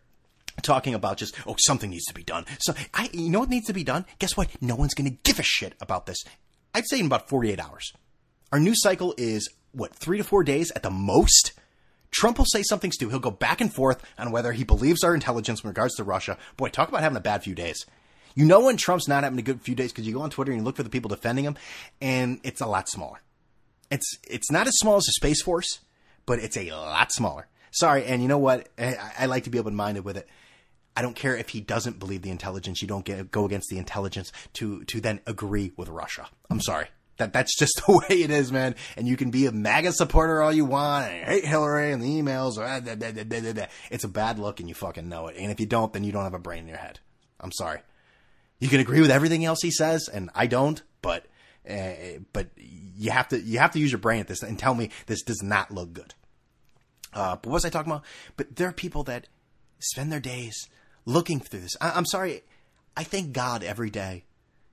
[0.62, 2.44] talking about just oh something needs to be done.
[2.58, 4.04] So I you know what needs to be done?
[4.18, 4.48] Guess what?
[4.60, 6.18] No one's going to give a shit about this.
[6.74, 7.92] I'd say in about 48 hours.
[8.52, 11.52] Our news cycle is what 3 to 4 days at the most.
[12.10, 13.12] Trump will say something stupid.
[13.12, 16.36] He'll go back and forth on whether he believes our intelligence in regards to Russia.
[16.56, 17.86] Boy, talk about having a bad few days.
[18.34, 20.52] You know when Trump's not having a good few days because you go on Twitter
[20.52, 21.56] and you look for the people defending him,
[22.00, 23.20] and it's a lot smaller.
[23.90, 25.80] It's it's not as small as the Space Force,
[26.26, 27.48] but it's a lot smaller.
[27.72, 28.68] Sorry, and you know what?
[28.78, 30.28] I, I like to be open minded with it.
[30.96, 32.82] I don't care if he doesn't believe the intelligence.
[32.82, 36.28] You don't get, go against the intelligence to to then agree with Russia.
[36.50, 36.86] I'm sorry.
[37.20, 38.74] That that's just the way it is, man.
[38.96, 42.08] And you can be a MAGA supporter all you want and hate Hillary and the
[42.08, 42.56] emails.
[42.56, 42.80] Or, ah,
[43.90, 45.36] it's a bad look, and you fucking know it.
[45.38, 46.98] And if you don't, then you don't have a brain in your head.
[47.38, 47.80] I'm sorry.
[48.58, 50.82] You can agree with everything else he says, and I don't.
[51.02, 51.26] But
[51.68, 54.74] uh, but you have to you have to use your brain at this and tell
[54.74, 56.14] me this does not look good.
[57.12, 58.04] Uh, but what was I talking about?
[58.36, 59.28] But there are people that
[59.78, 60.68] spend their days
[61.04, 61.76] looking through this.
[61.80, 62.42] I, I'm sorry.
[62.96, 64.24] I thank God every day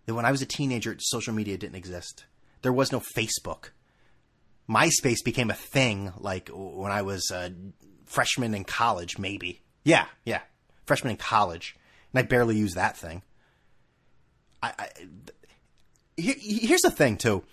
[0.05, 2.25] that when I was a teenager, social media didn't exist
[2.61, 3.69] there was no Facebook.
[4.69, 7.53] MySpace became a thing like when I was a
[8.05, 9.61] freshman in college, maybe.
[9.83, 10.41] Yeah, yeah,
[10.85, 11.75] freshman in college,
[12.13, 13.21] and I barely used that thing.
[14.61, 14.89] I, I
[16.17, 17.43] here, here's the thing too,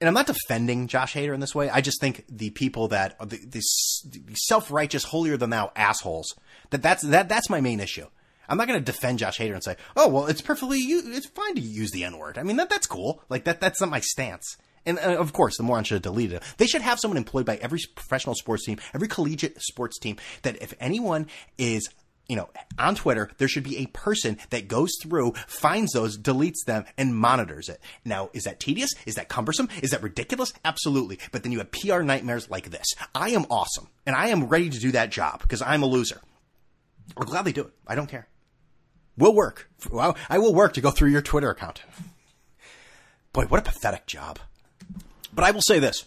[0.00, 1.68] and I'm not defending Josh Hader in this way.
[1.68, 6.34] I just think the people that the, the self righteous, holier than thou assholes.
[6.70, 8.06] That that's that that's my main issue.
[8.50, 11.54] I'm not going to defend Josh Hader and say, "Oh, well, it's perfectly it's fine
[11.54, 13.22] to use the N word." I mean, that that's cool.
[13.28, 14.58] Like that that's not my stance.
[14.84, 16.42] And uh, of course, the moron should have deleted it.
[16.58, 20.60] They should have someone employed by every professional sports team, every collegiate sports team, that
[20.62, 21.88] if anyone is
[22.28, 26.64] you know, on Twitter, there should be a person that goes through, finds those, deletes
[26.64, 27.80] them, and monitors it.
[28.04, 28.94] Now, is that tedious?
[29.04, 29.68] Is that cumbersome?
[29.82, 30.52] Is that ridiculous?
[30.64, 31.18] Absolutely.
[31.32, 32.86] But then you have PR nightmares like this.
[33.16, 36.20] I am awesome, and I am ready to do that job because I'm a loser.
[37.16, 37.72] We'll gladly do it.
[37.84, 38.28] I don't care.
[39.20, 39.68] We'll work.
[40.30, 41.82] I will work to go through your Twitter account.
[43.34, 44.38] Boy, what a pathetic job.
[45.32, 46.06] But I will say this.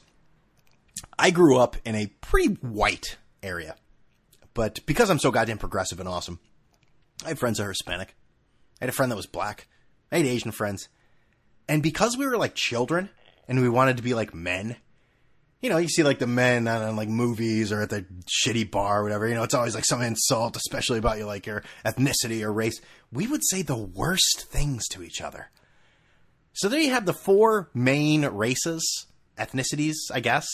[1.17, 3.75] I grew up in a pretty white area.
[4.55, 6.39] But because I'm so goddamn progressive and awesome,
[7.23, 8.15] I have friends that are Hispanic.
[8.81, 9.67] I had a friend that was black.
[10.11, 10.89] I had Asian friends.
[11.69, 13.09] And because we were like children
[13.47, 14.77] and we wanted to be like men,
[15.63, 18.99] you know, you see like the men on, like movies or at the shitty bar
[18.99, 22.43] or whatever, you know, it's always like some insult, especially about your like your ethnicity
[22.43, 22.81] or race.
[23.13, 25.49] We would say the worst things to each other.
[26.51, 30.47] So there you have the four main races, ethnicities, I guess.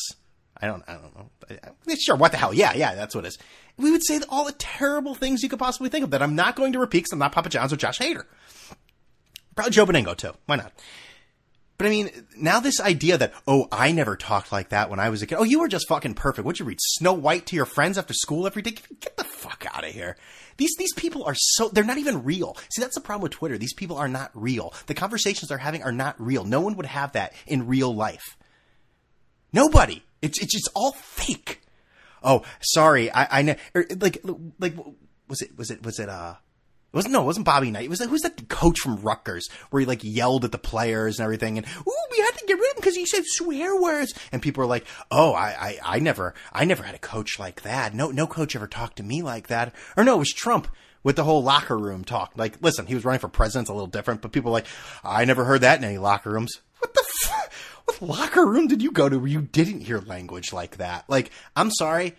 [0.62, 1.96] I don't, I don't know.
[1.96, 2.54] Sure, what the hell?
[2.54, 3.40] Yeah, yeah, that's what it is.
[3.78, 6.56] We would say all the terrible things you could possibly think of that I'm not
[6.56, 8.26] going to repeat because I'm not Papa John's or Josh Hader.
[9.56, 10.34] Probably Joe Benigno too.
[10.46, 10.72] Why not?
[11.80, 15.10] But I mean, now this idea that, oh, I never talked like that when I
[15.10, 15.38] was a kid.
[15.40, 16.46] Oh, you were just fucking perfect.
[16.46, 18.76] Would you read Snow White to your friends after school every day?
[19.00, 20.18] Get the fuck out of here.
[20.58, 22.58] These, these people are so, they're not even real.
[22.70, 23.58] See, that's the problem with Twitter.
[23.58, 24.74] These people are not real.
[24.88, 26.44] The conversations they're having are not real.
[26.44, 28.36] No one would have that in real life.
[29.54, 30.04] Nobody.
[30.22, 31.62] It's, it's just all fake.
[32.22, 33.10] Oh, sorry.
[33.10, 34.22] I, I know, or, like,
[34.60, 34.76] like,
[35.30, 36.36] was it, was it, was it, uh,
[36.92, 37.86] it wasn't no, it wasn't Bobby Knight.
[37.86, 41.20] It was like who's that coach from Rutgers where he like yelled at the players
[41.20, 43.80] and everything, and ooh, we had to get rid of him because he said swear
[43.80, 47.38] words, and people were like, oh, I, I, I never, I never had a coach
[47.38, 47.94] like that.
[47.94, 49.76] No, no coach ever talked to me like that.
[49.96, 50.68] Or no, it was Trump
[51.04, 52.34] with the whole locker room talk.
[52.36, 54.68] Like, listen, he was running for president, it's a little different, but people were like,
[55.04, 56.60] I never heard that in any locker rooms.
[56.80, 57.52] What the fuck?
[57.86, 61.06] What locker room did you go to where you didn't hear language like that?
[61.08, 62.16] Like, I'm sorry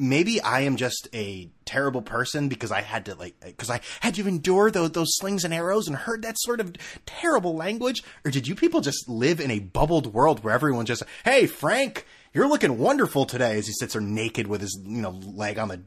[0.00, 4.14] maybe I am just a terrible person because I had to like because I had
[4.14, 6.74] to endure those those slings and arrows and heard that sort of
[7.06, 11.02] terrible language, or did you people just live in a bubbled world where everyone just
[11.24, 15.10] hey Frank, you're looking wonderful today as he sits there naked with his you know
[15.10, 15.82] leg on the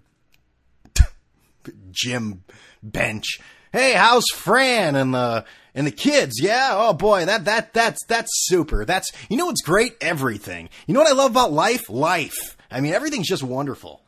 [1.91, 2.43] gym
[2.81, 3.39] bench.
[3.73, 6.39] Hey, how's Fran and the and the kids?
[6.39, 8.85] Yeah, oh boy, that that that's that's super.
[8.85, 9.95] That's you know what's great?
[9.99, 10.69] Everything.
[10.85, 11.89] You know what I love about life?
[11.89, 12.55] Life.
[12.69, 14.03] I mean, everything's just wonderful.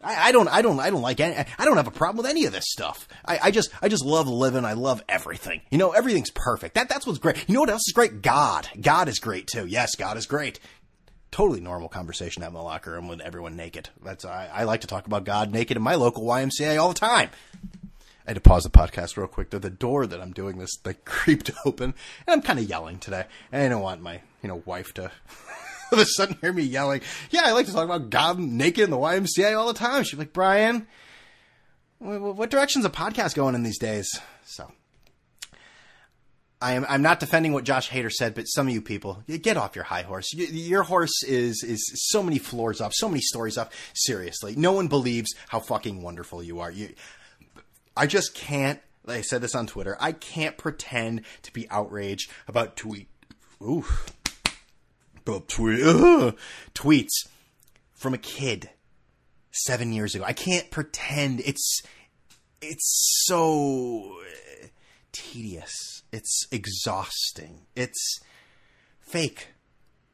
[0.00, 2.26] I, I don't, I don't, I don't like any, I don't have a problem with
[2.26, 3.06] any of this stuff.
[3.24, 4.64] I, I just, I just love living.
[4.64, 5.60] I love everything.
[5.70, 6.74] You know, everything's perfect.
[6.74, 7.44] That, that's what's great.
[7.48, 8.20] You know what else is great?
[8.20, 8.68] God.
[8.80, 9.66] God is great too.
[9.66, 10.58] Yes, God is great.
[11.30, 13.90] Totally normal conversation have in the locker room with everyone naked.
[14.02, 16.94] That's, I, I like to talk about God naked in my local YMCA all the
[16.94, 17.30] time.
[18.26, 19.50] I had to pause the podcast real quick.
[19.50, 21.94] The, door that I'm doing this, like, creeped open,
[22.26, 23.24] and I'm kind of yelling today.
[23.50, 25.04] And I don't want my, you know, wife to
[25.92, 27.00] all of a sudden hear me yelling.
[27.30, 30.04] Yeah, I like to talk about God naked in the YMCA all the time.
[30.04, 30.86] She's like, Brian,
[31.98, 34.08] what, what direction's a podcast going in these days?
[34.44, 34.70] So.
[36.62, 36.86] I am.
[36.88, 39.84] I'm not defending what Josh Hader said, but some of you people, get off your
[39.84, 40.32] high horse.
[40.32, 43.72] Your horse is is so many floors up, so many stories up.
[43.94, 46.70] Seriously, no one believes how fucking wonderful you are.
[46.70, 46.90] You,
[47.96, 48.80] I just can't.
[49.06, 49.96] I said this on Twitter.
[50.00, 53.08] I can't pretend to be outraged about tweet.
[53.60, 53.84] Ooh,
[55.26, 55.80] about tweet
[56.74, 57.26] tweets
[57.94, 58.70] from a kid
[59.50, 60.24] seven years ago.
[60.24, 61.40] I can't pretend.
[61.40, 61.82] It's
[62.60, 64.66] it's so uh,
[65.12, 66.02] tedious.
[66.12, 67.66] It's exhausting.
[67.74, 68.20] It's
[69.00, 69.48] fake.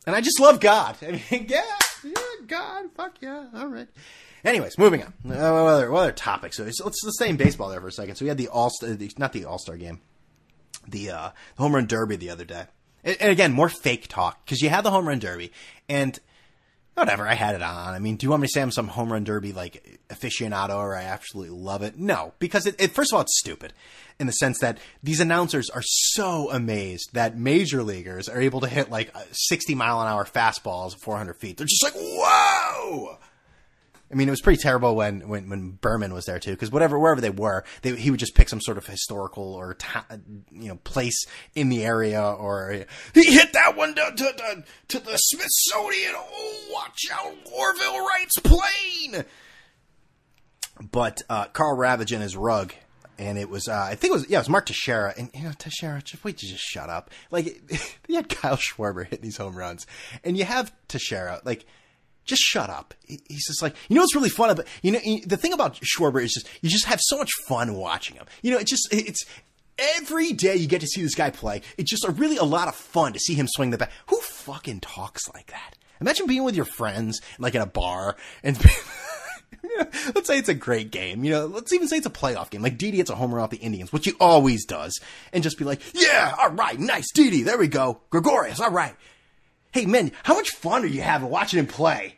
[0.06, 0.96] And I just love God.
[1.02, 3.88] I mean, yeah, yeah, God, fuck yeah, all right.
[4.44, 5.12] Anyways, moving on.
[5.24, 6.56] Uh, what, other, what other topics?
[6.56, 8.16] So let's, let's stay in baseball there for a second.
[8.16, 10.00] So we had the all Star, not the All Star game,
[10.86, 12.64] the uh, the home run derby the other day,
[13.04, 15.52] and, and again more fake talk because you had the home run derby
[15.88, 16.18] and
[16.98, 17.26] whatever.
[17.26, 17.94] I had it on.
[17.94, 20.76] I mean, do you want me to say I'm some home run derby like aficionado
[20.76, 21.98] or I absolutely love it?
[21.98, 23.72] No, because it, it, first of all, it's stupid
[24.20, 28.68] in the sense that these announcers are so amazed that major leaguers are able to
[28.68, 31.56] hit like 60 mile an hour fastballs at 400 feet.
[31.56, 33.18] They're just like, whoa.
[34.10, 36.98] I mean, it was pretty terrible when, when, when Berman was there too, because whatever,
[36.98, 40.06] wherever they were, they, he would just pick some sort of historical or, ta-
[40.50, 45.16] you know, place in the area or he hit that one to, to, to, the
[45.16, 46.14] Smithsonian.
[46.16, 47.34] Oh, watch out.
[47.52, 49.24] Orville Wright's plane.
[50.90, 52.72] But, uh, Karl Ravech and his rug.
[53.18, 55.12] And it was, uh, I think it was, yeah, it was Mark Teixeira.
[55.18, 57.10] And, you know, Teixeira, just wait just shut up.
[57.30, 57.46] Like,
[58.08, 59.86] you had Kyle Schwarber hit these home runs.
[60.24, 61.66] And you have Teixeira, like,
[62.28, 62.94] just shut up.
[63.06, 66.22] He's just like, you know what's really fun about, you know, the thing about Schwarber
[66.22, 68.26] is just, you just have so much fun watching him.
[68.42, 69.24] You know, it just, it's,
[69.96, 71.62] every day you get to see this guy play.
[71.76, 73.90] It's just a really a lot of fun to see him swing the bat.
[74.08, 75.74] Who fucking talks like that?
[76.00, 78.56] Imagine being with your friends, like at a bar, and
[80.14, 81.24] let's say it's a great game.
[81.24, 82.62] You know, let's even say it's a playoff game.
[82.62, 84.98] Like Didi hits a homer off the Indians, which he always does,
[85.32, 88.00] and just be like, yeah, all right, nice, Didi, there we go.
[88.10, 88.94] Gregorius, all right.
[89.72, 92.17] Hey, man, how much fun are you having watching him play?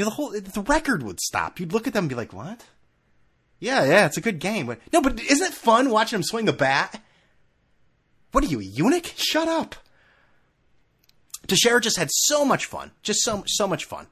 [0.00, 1.60] Know, the whole, the record would stop.
[1.60, 2.64] You'd look at them and be like, what?
[3.58, 4.66] Yeah, yeah, it's a good game.
[4.66, 7.02] But, no, but isn't it fun watching him swing the bat?
[8.32, 9.12] What are you, a eunuch?
[9.16, 9.74] Shut up.
[11.46, 14.06] Teixeira just had so much fun, just so so much fun.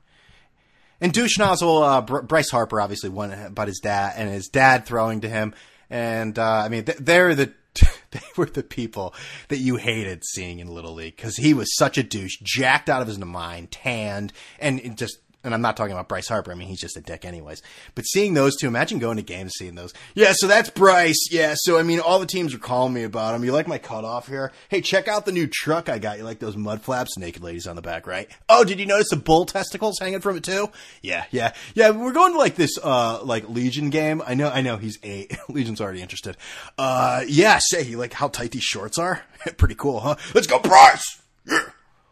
[1.01, 4.85] And douche nozzle, uh, Br- Bryce Harper obviously won about his dad and his dad
[4.85, 5.55] throwing to him,
[5.89, 7.53] and uh, I mean th- they're the
[8.11, 9.15] they were the people
[9.49, 13.03] that you hated seeing in Little League because he was such a douche, jacked out
[13.03, 15.19] of his mind, tanned, and just
[15.49, 16.53] and I'm not talking about Bryce Harper.
[16.53, 17.63] I mean, he's just a dick, anyways.
[17.95, 19.95] But seeing those two, imagine going to games seeing those.
[20.15, 21.29] Yeah, so that's Bryce.
[21.31, 23.43] Yeah, so I mean, all the teams are calling me about him.
[23.45, 24.53] You like my cutoff here?
[24.69, 26.19] Hey, check out the new truck I got.
[26.19, 27.17] You like those mud flaps?
[27.17, 28.29] Naked ladies on the back, right?
[28.49, 30.69] Oh, did you notice the bull testicles hanging from it too?
[31.01, 31.91] Yeah, yeah, yeah.
[31.91, 34.23] We're going to like this, uh, like Legion game.
[34.27, 34.77] I know, I know.
[34.77, 35.35] He's eight.
[35.49, 36.37] Legion's already interested.
[36.77, 37.59] Uh, yeah.
[37.59, 39.23] Say, you like how tight these shorts are?
[39.57, 40.17] Pretty cool, huh?
[40.35, 41.23] Let's go, Bryce.
[41.47, 41.71] Yeah.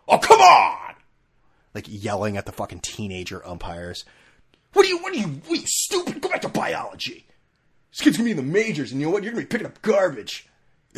[0.09, 0.86] Oh, come on
[1.76, 4.04] like yelling at the fucking teenager umpires.
[4.72, 4.98] What are you?
[4.98, 5.26] What are you?
[5.26, 6.20] What are you stupid?
[6.20, 7.26] Go back to biology.
[7.92, 9.22] This kid's gonna be in the majors, and you know what?
[9.22, 10.48] You're gonna be picking up garbage.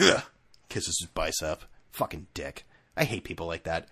[0.01, 0.23] Ugh.
[0.69, 1.65] Kisses his bicep.
[1.91, 2.65] Fucking dick.
[2.97, 3.89] I hate people like that.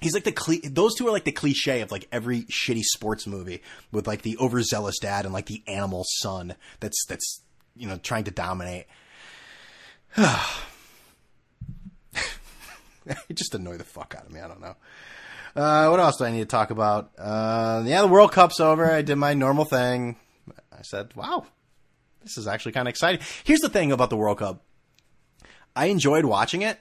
[0.00, 3.26] He's like the cli- those two are like the cliche of like every shitty sports
[3.26, 7.40] movie with like the overzealous dad and like the animal son that's that's
[7.74, 8.86] you know trying to dominate.
[13.06, 14.40] it just annoy the fuck out of me.
[14.40, 14.76] I don't know.
[15.56, 17.12] Uh, what else do I need to talk about?
[17.16, 18.90] Uh, yeah, the World Cup's over.
[18.90, 20.16] I did my normal thing.
[20.72, 21.46] I said, wow,
[22.22, 23.24] this is actually kind of exciting.
[23.44, 24.62] Here's the thing about the World Cup
[25.76, 26.78] I enjoyed watching it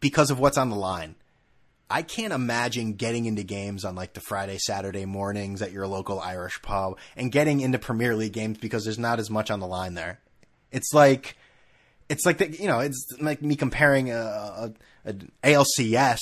[0.00, 1.16] because of what's on the line.
[1.90, 6.18] I can't imagine getting into games on like the Friday, Saturday mornings at your local
[6.18, 9.66] Irish pub and getting into Premier League games because there's not as much on the
[9.66, 10.20] line there.
[10.72, 11.36] It's like,
[12.08, 14.72] it's like the, you know, it's like me comparing a, a,
[15.04, 16.18] a ALCS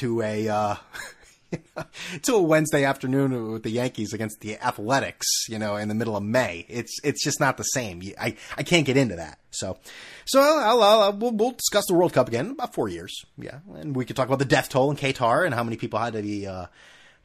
[0.00, 0.76] to a, uh,
[2.28, 6.22] a Wednesday afternoon with the Yankees against the Athletics, you know, in the middle of
[6.22, 6.66] May.
[6.68, 8.02] It's it's just not the same.
[8.20, 9.38] I I can't get into that.
[9.50, 9.78] So
[10.24, 13.24] so I'll, I'll, I'll we'll, we'll, discuss the World Cup again in about four years.
[13.36, 15.98] Yeah, and we could talk about the death toll in Qatar and how many people
[15.98, 16.46] had to be.
[16.46, 16.66] Uh,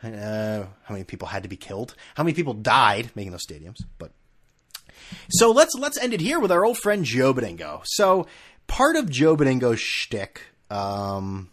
[0.03, 1.95] uh, how many people had to be killed?
[2.15, 3.77] How many people died making those stadiums?
[3.97, 4.11] But
[5.29, 7.81] so let's let's end it here with our old friend Joe Benigno.
[7.85, 8.27] So
[8.67, 10.41] part of Joe Benigno's shtick.
[10.69, 11.49] Um,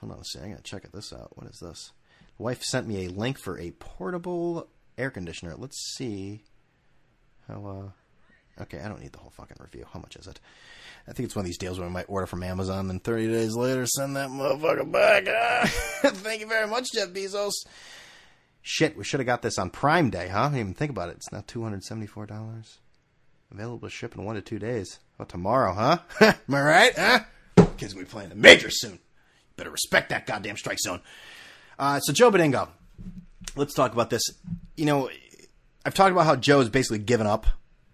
[0.00, 1.36] hold on a second, I gotta check it this out.
[1.36, 1.92] What is this?
[2.38, 5.54] Wife sent me a link for a portable air conditioner.
[5.56, 6.42] Let's see
[7.46, 7.92] how.
[8.58, 9.86] Uh, okay, I don't need the whole fucking review.
[9.92, 10.40] How much is it?
[11.06, 13.28] I think it's one of these deals where I might order from Amazon, then 30
[13.28, 15.24] days later send that motherfucker back.
[16.02, 17.52] Thank you very much, Jeff Bezos.
[18.60, 20.40] Shit, we should have got this on Prime Day, huh?
[20.40, 21.16] I didn't even think about it.
[21.16, 22.78] It's now $274.
[23.50, 24.98] Available to ship in one to two days.
[25.18, 25.98] Oh, tomorrow, huh?
[26.20, 26.92] Am I right?
[26.94, 27.20] Huh?
[27.78, 28.98] Kids will be playing the major soon.
[29.56, 31.00] Better respect that goddamn strike zone.
[31.78, 32.68] Uh, so Joe Benigno,
[33.56, 34.22] let's talk about this.
[34.76, 35.10] You know,
[35.84, 37.46] I've talked about how Joe has basically given up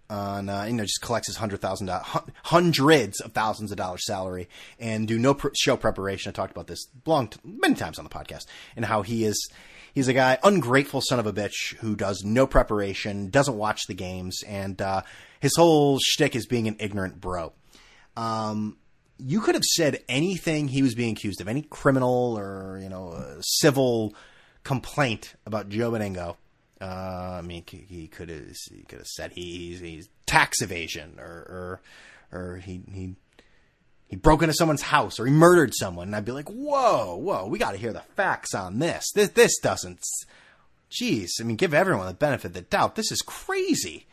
[0.09, 2.07] on, uh, you know, just collects his hundred thousand dollars,
[2.45, 6.31] hundreds of thousands of dollars salary and do no show preparation.
[6.31, 9.49] I talked about this long, t- many times on the podcast and how he is,
[9.95, 13.95] he's a guy, ungrateful son of a bitch who does no preparation, doesn't watch the
[13.95, 15.03] games, and, uh,
[15.41, 17.53] his whole shtick is being an ignorant bro.
[18.17, 18.79] Um,
[19.19, 23.39] you could have said anything he was being accused of, any criminal or you know
[23.41, 24.15] civil
[24.63, 26.37] complaint about Joe Benigno.
[26.81, 31.81] Uh, I mean, he could have he could have said he's he's tax evasion or
[32.33, 33.15] or or he he
[34.09, 37.47] he broke into someone's house or he murdered someone, and I'd be like, whoa, whoa,
[37.47, 39.11] we got to hear the facts on this.
[39.15, 40.01] This this doesn't.
[40.91, 42.95] Jeez, I mean, give everyone the benefit of the doubt.
[42.95, 44.07] This is crazy.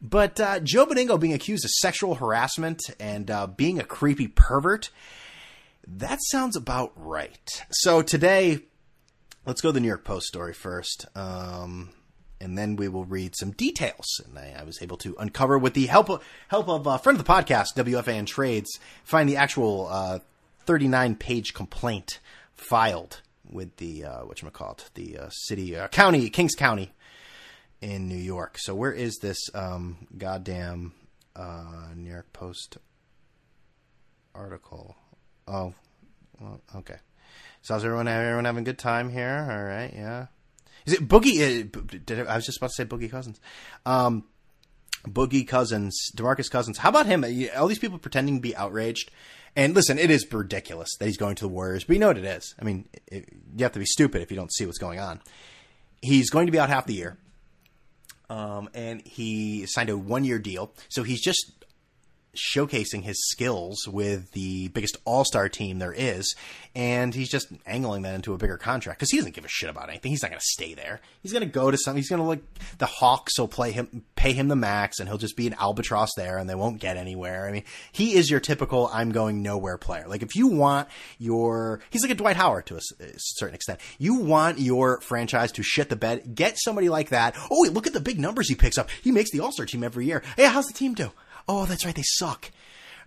[0.00, 4.90] But uh, Joe Benigno being accused of sexual harassment and uh, being a creepy pervert,
[5.86, 7.64] that sounds about right.
[7.70, 8.60] So today,
[9.46, 11.06] let's go to the New York Post story first.
[11.14, 11.90] Um,
[12.40, 14.20] and then we will read some details.
[14.26, 17.18] And I, I, was able to uncover, with the help of, help of a friend
[17.18, 20.18] of the podcast, WFAN Trades, find the actual uh,
[20.66, 22.18] 39 page complaint
[22.54, 26.92] filed with the, uh, whatchamacallit, the uh, city, uh, county, Kings County
[27.80, 28.58] in New York.
[28.58, 30.92] So where is this um, goddamn
[31.34, 32.78] uh, New York Post
[34.34, 34.96] article?
[35.46, 35.74] Oh,
[36.40, 36.96] well, okay.
[37.62, 38.08] So how's everyone?
[38.08, 39.46] Everyone having a good time here?
[39.50, 40.26] All right, yeah.
[40.86, 41.40] Is it Boogie?
[41.40, 43.40] Uh, did I, I was just about to say Boogie Cousins.
[43.84, 44.24] Um,
[45.06, 46.78] Boogie Cousins, Demarcus Cousins.
[46.78, 47.24] How about him?
[47.56, 49.10] All these people pretending to be outraged.
[49.54, 52.18] And listen, it is ridiculous that he's going to the Warriors, but you know what
[52.18, 52.54] it is.
[52.60, 55.20] I mean, it, you have to be stupid if you don't see what's going on.
[56.02, 57.16] He's going to be out half the year.
[58.28, 60.72] Um, and he signed a one year deal.
[60.88, 61.52] So he's just
[62.36, 66.34] showcasing his skills with the biggest all star team there is,
[66.74, 69.70] and he's just angling that into a bigger contract because he doesn't give a shit
[69.70, 70.10] about anything.
[70.10, 71.00] He's not going to stay there.
[71.22, 71.96] He's going to go to some.
[71.96, 72.42] He's going to like
[72.78, 76.10] the Hawks will play him, pay him the max, and he'll just be an albatross
[76.16, 77.48] there, and they won't get anywhere.
[77.48, 80.06] I mean, he is your typical I'm going nowhere player.
[80.06, 82.80] Like if you want your, he's like a Dwight Howard to a
[83.16, 83.80] certain extent.
[83.98, 86.34] You want your franchise to shit the bed.
[86.34, 87.34] Get somebody like that.
[87.50, 88.90] Oh, wait, look at the big numbers he picks up.
[89.02, 90.22] He makes the All Star team every year.
[90.36, 91.10] Hey, how's the team do?
[91.48, 92.50] Oh, that's right, they suck.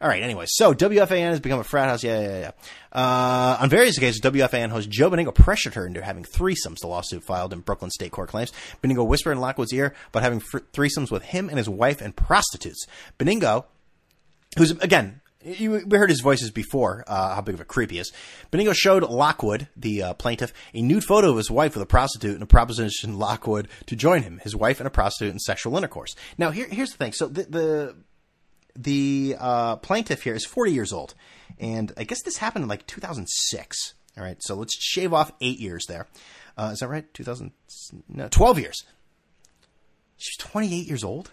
[0.02, 0.24] All right.
[0.24, 2.04] Anyway, so WFAN has become a frat house.
[2.04, 2.52] Yeah, yeah, yeah.
[2.94, 6.80] Uh, on various occasions, WFAN host Joe Benigno pressured her into having threesomes.
[6.80, 10.40] The lawsuit filed in Brooklyn State Court claims Benigno whispered in Lockwood's ear about having
[10.40, 12.88] threesomes with him and his wife and prostitutes.
[13.18, 13.66] Benigno,
[14.58, 15.22] who's again.
[15.42, 18.12] You, we heard his voices before, uh, how big of a creep he is.
[18.52, 22.34] Benigno showed Lockwood, the uh, plaintiff, a nude photo of his wife with a prostitute
[22.34, 26.14] and a proposition Lockwood to join him, his wife and a prostitute in sexual intercourse.
[26.38, 27.14] Now, here, here's the thing.
[27.14, 27.96] So the, the
[28.80, 31.14] the uh, plaintiff here is 40 years old,
[31.60, 33.94] and I guess this happened in like 2006.
[34.18, 36.08] All right, so let's shave off eight years there.
[36.58, 37.14] Uh, is that right?
[37.14, 37.52] 2000?
[38.08, 38.84] No, 12 years.
[40.18, 41.32] She's 28 years old.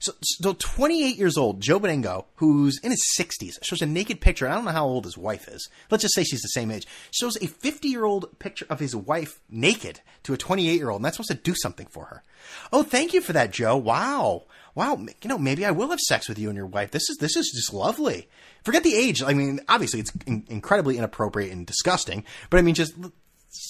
[0.00, 4.46] So, so 28 years old, Joe Benigno, who's in his 60s, shows a naked picture.
[4.46, 5.68] I don't know how old his wife is.
[5.90, 6.86] Let's just say she's the same age.
[7.10, 10.98] Shows a 50 year old picture of his wife naked to a 28 year old,
[10.98, 12.22] and that's supposed to do something for her.
[12.70, 13.76] Oh, thank you for that, Joe.
[13.76, 14.44] Wow,
[14.74, 14.96] wow.
[15.22, 16.90] You know, maybe I will have sex with you and your wife.
[16.90, 18.28] This is this is just lovely.
[18.64, 19.22] Forget the age.
[19.22, 22.94] I mean, obviously it's in- incredibly inappropriate and disgusting, but I mean, just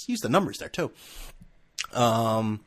[0.06, 0.90] use the numbers there too.
[1.92, 2.60] Um.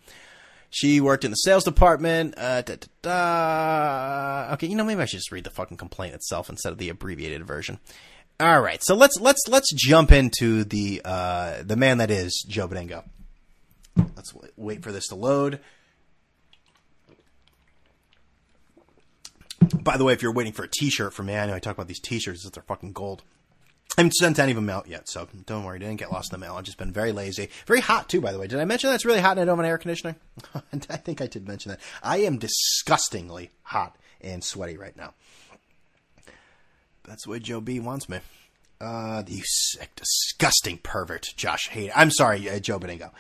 [0.70, 2.34] She worked in the sales department.
[2.38, 4.54] Uh, da, da, da.
[4.54, 6.90] Okay, you know maybe I should just read the fucking complaint itself instead of the
[6.90, 7.80] abbreviated version.
[8.40, 12.68] All right, so let's let's let's jump into the uh, the man that is Joe
[12.68, 13.06] Benigno.
[14.16, 15.62] Let's w- wait for this to load.
[19.74, 21.76] By the way, if you're waiting for a T-shirt from me, I know I talk
[21.76, 23.24] about these T-shirts they're fucking gold.
[23.98, 25.80] I haven't sent any of them out yet, so don't worry.
[25.80, 26.56] Didn't get lost in the mail.
[26.56, 27.50] I've just been very lazy.
[27.66, 28.46] Very hot too, by the way.
[28.46, 30.16] Did I mention that it's really hot and I don't have an air conditioner?
[30.72, 31.80] I think I did mention that.
[32.04, 35.14] I am disgustingly hot and sweaty right now.
[37.06, 38.20] That's the way Joe B wants me.
[38.80, 41.92] Uh, you sick, disgusting pervert, Josh Hader.
[41.96, 43.12] I'm sorry, uh, Joe Benigno.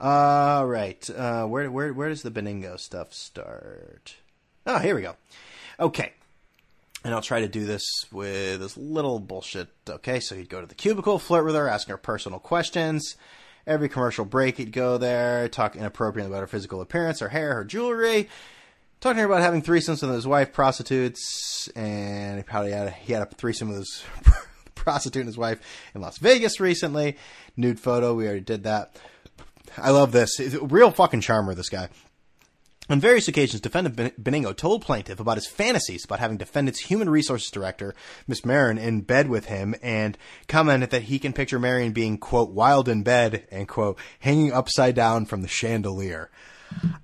[0.00, 4.16] All right, uh, where where where does the Benigno stuff start?
[4.66, 5.14] Oh, here we go.
[5.78, 6.12] Okay,
[7.04, 9.68] and I'll try to do this with this little bullshit.
[9.88, 13.16] Okay, so he'd go to the cubicle, flirt with her, asking her personal questions.
[13.66, 17.64] Every commercial break, he'd go there, talk inappropriately about her physical appearance, her hair, her
[17.64, 18.28] jewelry,
[19.00, 23.22] talking about having threesomes with his wife, prostitutes, and he probably had a, he had
[23.22, 24.04] a threesome with his
[24.74, 25.60] prostitute and his wife
[25.94, 27.16] in Las Vegas recently.
[27.56, 28.96] Nude photo, we already did that.
[29.76, 30.40] I love this.
[30.60, 31.88] Real fucking charmer, this guy.
[32.88, 37.50] On various occasions, defendant Benigno told plaintiff about his fantasies about having defendant's human resources
[37.50, 37.94] director,
[38.28, 40.16] Miss Marin, in bed with him, and
[40.46, 44.94] commented that he can picture Marion being, quote, wild in bed, and, quote, hanging upside
[44.94, 46.30] down from the chandelier.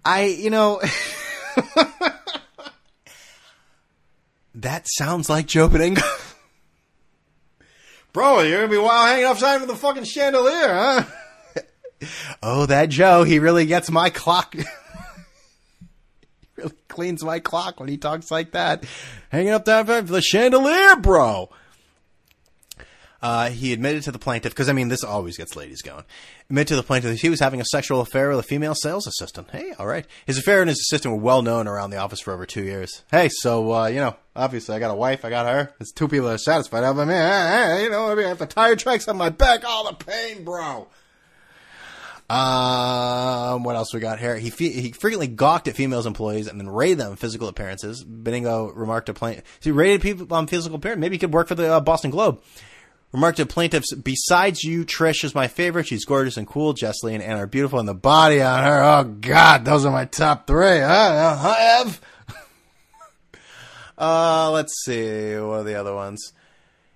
[0.04, 0.80] I, you know,
[4.54, 6.02] that sounds like Joe Benigno.
[8.12, 11.04] Bro, you're gonna be wild hanging upside from the fucking chandelier, huh?
[12.42, 14.54] oh, that Joe, he really gets my clock.
[16.92, 18.84] Cleans my clock when he talks like that.
[19.30, 21.50] Hanging up down for the chandelier, bro.
[23.20, 26.02] Uh, he admitted to the plaintiff, because I mean, this always gets ladies going.
[26.50, 29.06] Admitted to the plaintiff that he was having a sexual affair with a female sales
[29.06, 29.48] assistant.
[29.52, 30.04] Hey, all right.
[30.26, 33.04] His affair and his assistant were well known around the office for over two years.
[33.12, 35.72] Hey, so, uh, you know, obviously I got a wife, I got her.
[35.78, 36.82] It's two people that are satisfied.
[36.82, 37.06] I mean,
[37.84, 40.42] you know, I mean, I have the tire tracks on my back, all the pain,
[40.42, 40.88] bro.
[43.54, 44.36] Um, what else we got here?
[44.36, 48.04] He fe- he frequently gawked at females employees and then rated them physical appearances.
[48.04, 51.00] Benigno remarked to plaintiff, he rated people on physical appearance.
[51.00, 52.42] Maybe he could work for the uh, Boston Globe.
[53.12, 55.86] Remarked to plaintiffs, besides you, Trish is my favorite.
[55.86, 56.72] She's gorgeous and cool.
[56.72, 60.06] Jessley and Anna are beautiful, and the body on her, oh God, those are my
[60.06, 60.78] top three.
[60.78, 61.36] Huh?
[61.36, 62.00] Huh, Ev?
[63.98, 65.34] uh, let's see.
[65.36, 66.32] What are the other ones?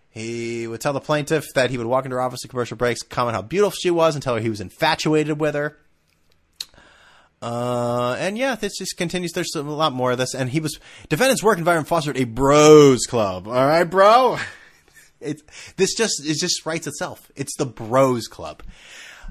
[0.08, 3.02] He would tell the plaintiff that he would walk into her office at commercial breaks,
[3.02, 5.76] comment how beautiful she was, and tell her he was infatuated with her.
[7.42, 9.32] Uh, and yeah, this just continues.
[9.32, 10.34] There's a lot more of this.
[10.34, 10.78] And he was,
[11.08, 13.46] defendant's work environment fostered a bros club.
[13.46, 14.38] All right, bro?
[15.18, 15.40] It,
[15.76, 17.32] this just, it just writes itself.
[17.34, 18.62] It's the bros club.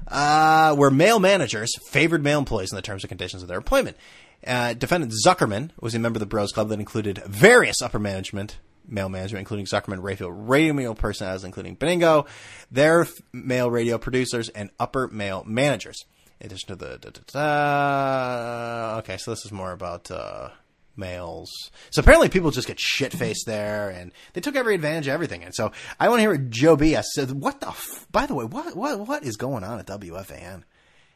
[0.08, 3.96] Uh, where male managers favored male employees in the terms and conditions of their employment.
[4.44, 8.58] Uh, defendant Zuckerman was a member of the Bros Club that included various upper management,
[8.86, 12.26] male management, including Zuckerman radio, radio personalities, including Benigno,
[12.70, 16.04] their male radio producers, and upper male managers.
[16.40, 18.98] In addition to the, da, da, da.
[18.98, 20.50] okay, so this is more about, uh,
[20.96, 21.50] males.
[21.90, 25.44] So apparently people just get shit faced there, and they took every advantage of everything.
[25.44, 26.96] And so I want to hear what Joe B.
[27.14, 27.30] said.
[27.32, 27.68] What the?
[27.68, 30.62] F- By the way, what what what is going on at WFAN?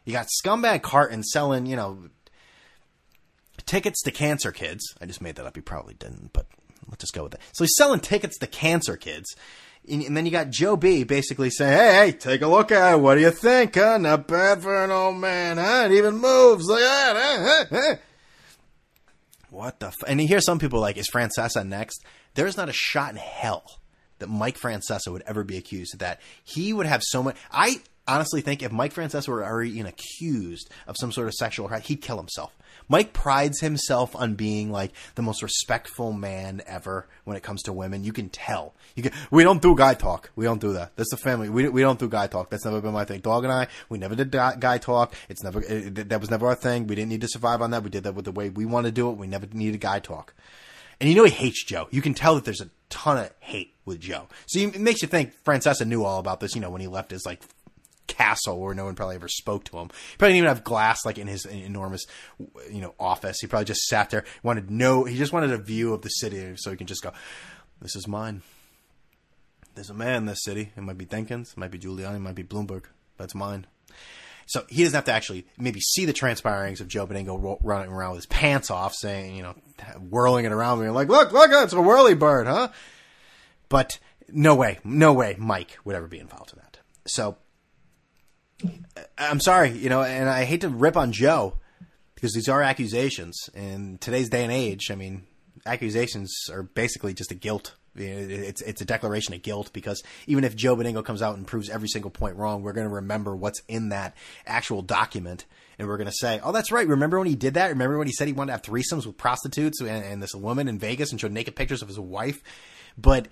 [0.04, 2.08] You got scumbag Carton selling, you know,
[3.66, 4.82] tickets to cancer kids.
[5.00, 5.56] I just made that up.
[5.56, 6.46] He probably didn't, but
[6.88, 7.40] let's just go with that.
[7.52, 9.34] So he's selling tickets to cancer kids.
[9.88, 13.00] And, then you got Joe B basically saying, hey, hey, take a look at it.
[13.00, 13.98] What do you think, huh?
[13.98, 15.88] Not bad for an old man, huh?
[15.90, 17.96] It even moves like that, huh, huh.
[19.50, 19.88] What the?
[19.88, 20.04] F-?
[20.06, 22.04] And you hear some people like, is Francesa next?
[22.34, 23.64] There's not a shot in hell
[24.20, 26.20] that Mike Francesa would ever be accused of that.
[26.44, 27.36] He would have so much.
[27.50, 31.88] I honestly think if Mike Francesa were already accused of some sort of sexual harassment,
[31.88, 32.56] he'd kill himself.
[32.90, 37.72] Mike prides himself on being like the most respectful man ever when it comes to
[37.72, 38.02] women.
[38.02, 38.74] You can tell.
[38.96, 40.30] You can, we don't do guy talk.
[40.34, 40.96] We don't do that.
[40.96, 41.48] That's the family.
[41.48, 42.50] We, we don't do guy talk.
[42.50, 43.20] That's never been my thing.
[43.20, 45.14] Dog and I, we never did guy talk.
[45.28, 46.88] It's never, it, that was never our thing.
[46.88, 47.84] We didn't need to survive on that.
[47.84, 49.16] We did that with the way we want to do it.
[49.16, 50.34] We never needed guy talk.
[51.00, 51.86] And you know he hates Joe.
[51.92, 54.26] You can tell that there's a ton of hate with Joe.
[54.46, 57.12] So it makes you think Francesa knew all about this, you know, when he left
[57.12, 57.40] his like
[58.20, 59.88] castle where no one probably ever spoke to him.
[59.88, 62.04] He probably didn't even have glass like in his enormous,
[62.70, 63.38] you know, office.
[63.40, 66.52] He probably just sat there, wanted no, he just wanted a view of the city
[66.56, 67.12] so he can just go,
[67.80, 68.42] this is mine.
[69.74, 70.72] There's a man in this city.
[70.76, 72.84] It might be Dinkins, it might be Giuliani, it might be Bloomberg.
[73.16, 73.66] That's mine.
[74.46, 78.10] So he doesn't have to actually maybe see the transpirings of Joe Benigno running around
[78.10, 79.54] with his pants off, saying, you know,
[79.98, 82.68] whirling it around me, like, look, look, it's a whirly bird, huh?
[83.68, 83.98] But
[84.28, 86.80] no way, no way Mike would ever be involved in that.
[87.06, 87.38] So
[89.18, 91.58] I'm sorry, you know, and I hate to rip on Joe
[92.14, 93.48] because these are accusations.
[93.54, 95.22] In today's day and age, I mean,
[95.66, 97.74] accusations are basically just a guilt.
[97.96, 101.68] It's it's a declaration of guilt because even if Joe Benigno comes out and proves
[101.68, 105.44] every single point wrong, we're going to remember what's in that actual document,
[105.78, 106.86] and we're going to say, "Oh, that's right.
[106.86, 107.68] Remember when he did that?
[107.68, 110.68] Remember when he said he wanted to have threesomes with prostitutes and, and this woman
[110.68, 112.42] in Vegas and showed naked pictures of his wife?"
[112.96, 113.26] But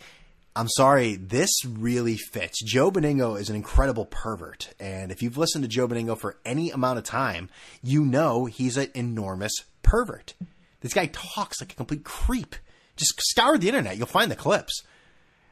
[0.56, 2.62] I'm sorry, this really fits.
[2.64, 4.74] Joe Benigno is an incredible pervert.
[4.80, 7.48] And if you've listened to Joe Benigno for any amount of time,
[7.82, 10.34] you know he's an enormous pervert.
[10.80, 12.56] This guy talks like a complete creep.
[12.96, 14.82] Just scour the internet, you'll find the clips.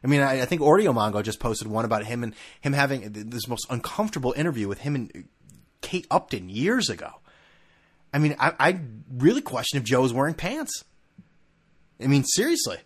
[0.03, 3.13] I mean, I, I think Audio Mongo just posted one about him and him having
[3.13, 5.29] this most uncomfortable interview with him and
[5.81, 7.11] Kate Upton years ago.
[8.13, 8.81] I mean, I, I
[9.13, 10.85] really question if Joe is wearing pants.
[12.01, 12.79] I mean, seriously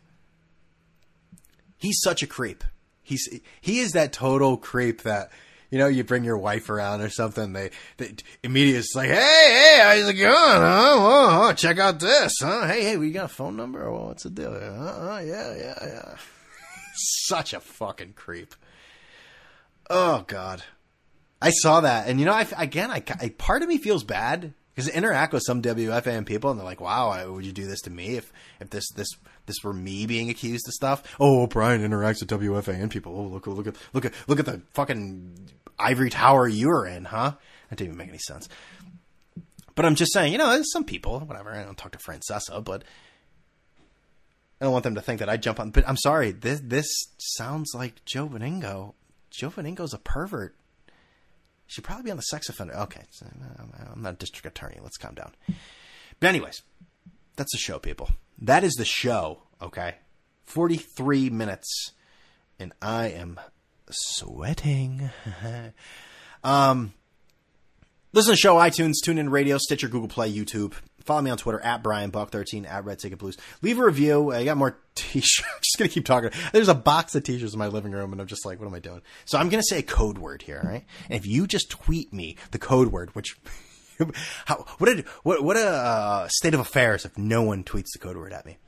[1.81, 2.63] he's such a creep.
[3.03, 3.29] He's
[3.61, 5.31] he is that total creep that
[5.71, 7.53] you know you bring your wife around or something.
[7.53, 8.15] They, they
[8.45, 10.33] immediately it's like, hey, hey, how's it going?
[10.33, 10.95] Huh?
[10.95, 12.69] Oh, oh, check out this, huh?
[12.69, 13.83] Hey, hey, we got a phone number?
[13.83, 14.53] Or what's the deal?
[14.53, 16.17] Uh, yeah, yeah, yeah.
[16.95, 18.55] such a fucking creep.
[19.89, 20.63] Oh God,
[21.43, 24.55] I saw that, and you know, I again, I, I part of me feels bad
[24.75, 27.91] because interact with some WFAN people, and they're like, "Wow, would you do this to
[27.91, 29.09] me if if this this
[29.51, 33.17] this were me being accused of stuff?" Oh, Brian interacts with WFAN people.
[33.17, 37.33] Oh, look look at look at look at the fucking ivory tower you're in, huh?
[37.69, 38.49] That didn't even make any sense.
[39.75, 41.51] But I'm just saying, you know, some people, whatever.
[41.53, 42.85] I don't talk to Francesa, but
[44.61, 45.71] I don't want them to think that I jump on.
[45.71, 46.89] But I'm sorry, this this
[47.19, 48.95] sounds like Joe Benigno.
[49.31, 50.57] Joe Benigno's a pervert
[51.71, 52.75] should probably be on the sex offender.
[52.75, 54.79] Okay, so uh, I'm not a district attorney.
[54.83, 55.33] Let's calm down.
[56.19, 56.63] But anyways,
[57.41, 58.11] that's the show, people.
[58.43, 59.45] That is the show.
[59.63, 59.95] Okay,
[60.45, 61.93] 43 minutes,
[62.59, 63.41] and I am
[63.89, 65.09] sweating.
[66.45, 66.93] um,
[68.13, 70.75] listen to the show iTunes, TuneIn Radio, Stitcher, Google Play, YouTube.
[71.03, 73.39] Follow me on Twitter at Brian Buck13 at Red Ticket Blues.
[73.63, 74.33] Leave a review.
[74.33, 75.49] I got more t-shirts.
[75.51, 76.33] I'm just gonna keep talking.
[76.53, 78.75] There's a box of t-shirts in my living room, and I'm just like, what am
[78.75, 79.01] I doing?
[79.25, 80.85] So I'm gonna say a code word here, right?
[81.09, 83.39] And if you just tweet me the code word, which
[84.47, 87.99] how what a what what a uh, state of affairs if no one tweets the
[87.99, 88.59] code word at me.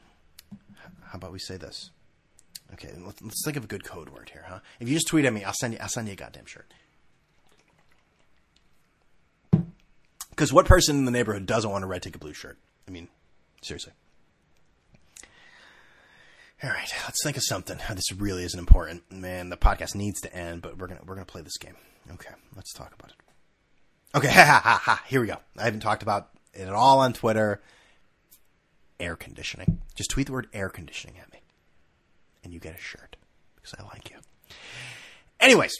[1.07, 1.91] How about we say this?
[2.73, 4.61] Okay, let's, let's think of a good code word here, huh?
[4.81, 6.73] If you just tweet at me, I'll send you I'll send you a goddamn shirt.
[10.31, 12.59] Because what person in the neighborhood doesn't want a red ticket blue shirt?
[12.89, 13.09] I mean,
[13.63, 13.93] seriously.
[16.65, 17.79] All right, let's think of something.
[17.95, 19.51] This really isn't important, man.
[19.51, 21.77] The podcast needs to end, but we're gonna we're gonna play this game.
[22.11, 23.22] Okay, let's talk about it.
[24.15, 25.03] Okay, ha ha ha.
[25.07, 25.37] Here we go.
[25.59, 27.61] I haven't talked about it at all on Twitter.
[29.01, 29.81] Air conditioning.
[29.95, 31.41] Just tweet the word air conditioning at me,
[32.45, 33.17] and you get a shirt
[33.57, 34.17] because I like you.
[35.41, 35.73] Anyways,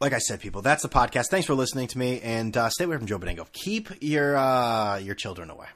[0.00, 1.26] like I said, people, that's the podcast.
[1.28, 3.50] Thanks for listening to me, and uh, stay away from Joe Benigno.
[3.52, 5.66] Keep your uh, your children away.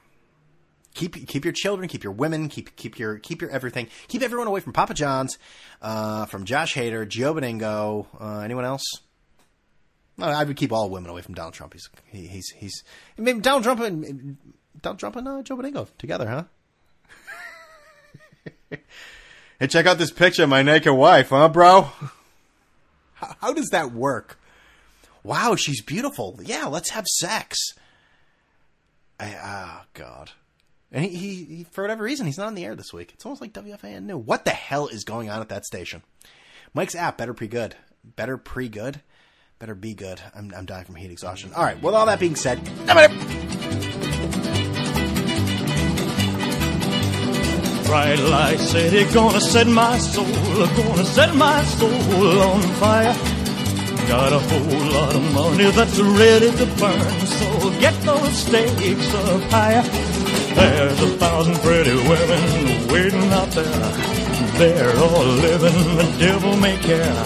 [0.93, 3.87] Keep keep your children, keep your women, keep keep your keep your everything.
[4.07, 5.37] Keep everyone away from Papa John's,
[5.81, 8.07] uh, from Josh Hader, Joe Benigno.
[8.19, 8.83] Uh, anyone else?
[10.19, 11.73] I would keep all women away from Donald Trump.
[11.73, 12.83] He's he, he's he's
[13.17, 14.37] maybe Donald Trump and
[14.81, 16.43] Donald Trump and uh, Joe Biden together, huh?
[19.59, 21.89] hey, check out this picture of my naked wife, huh, bro?
[23.13, 24.39] How, how does that work?
[25.23, 26.39] Wow, she's beautiful.
[26.43, 27.57] Yeah, let's have sex.
[29.19, 30.31] I, oh God.
[30.91, 33.11] And he, he, he, for whatever reason, he's not on the air this week.
[33.13, 34.17] It's almost like WFAN knew.
[34.17, 36.01] What the hell is going on at that station?
[36.73, 37.75] Mike's app, better pre good.
[38.03, 39.01] Better pre good?
[39.59, 40.21] Better be good.
[40.35, 41.51] I'm, I'm dying from heat exhaustion.
[41.55, 42.63] All right, with all that being said,
[47.87, 53.15] Bright light city, gonna set my soul, gonna set my soul on fire.
[54.07, 59.41] Got a whole lot of money that's ready to burn, so get those stakes up
[59.49, 59.81] higher.
[60.53, 63.91] There's a thousand pretty women waiting out there.
[64.57, 67.23] They're all living the devil may care,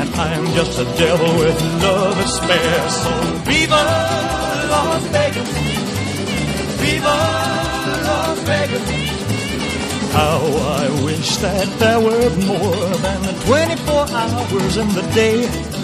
[0.00, 2.88] and I'm just a devil with love to spare.
[2.90, 3.12] So
[3.48, 3.82] viva
[4.72, 5.50] Las Vegas,
[6.80, 7.16] viva
[8.08, 8.86] Las Vegas.
[10.12, 10.40] How
[10.82, 15.83] I wish that there were more than 24 hours in the day.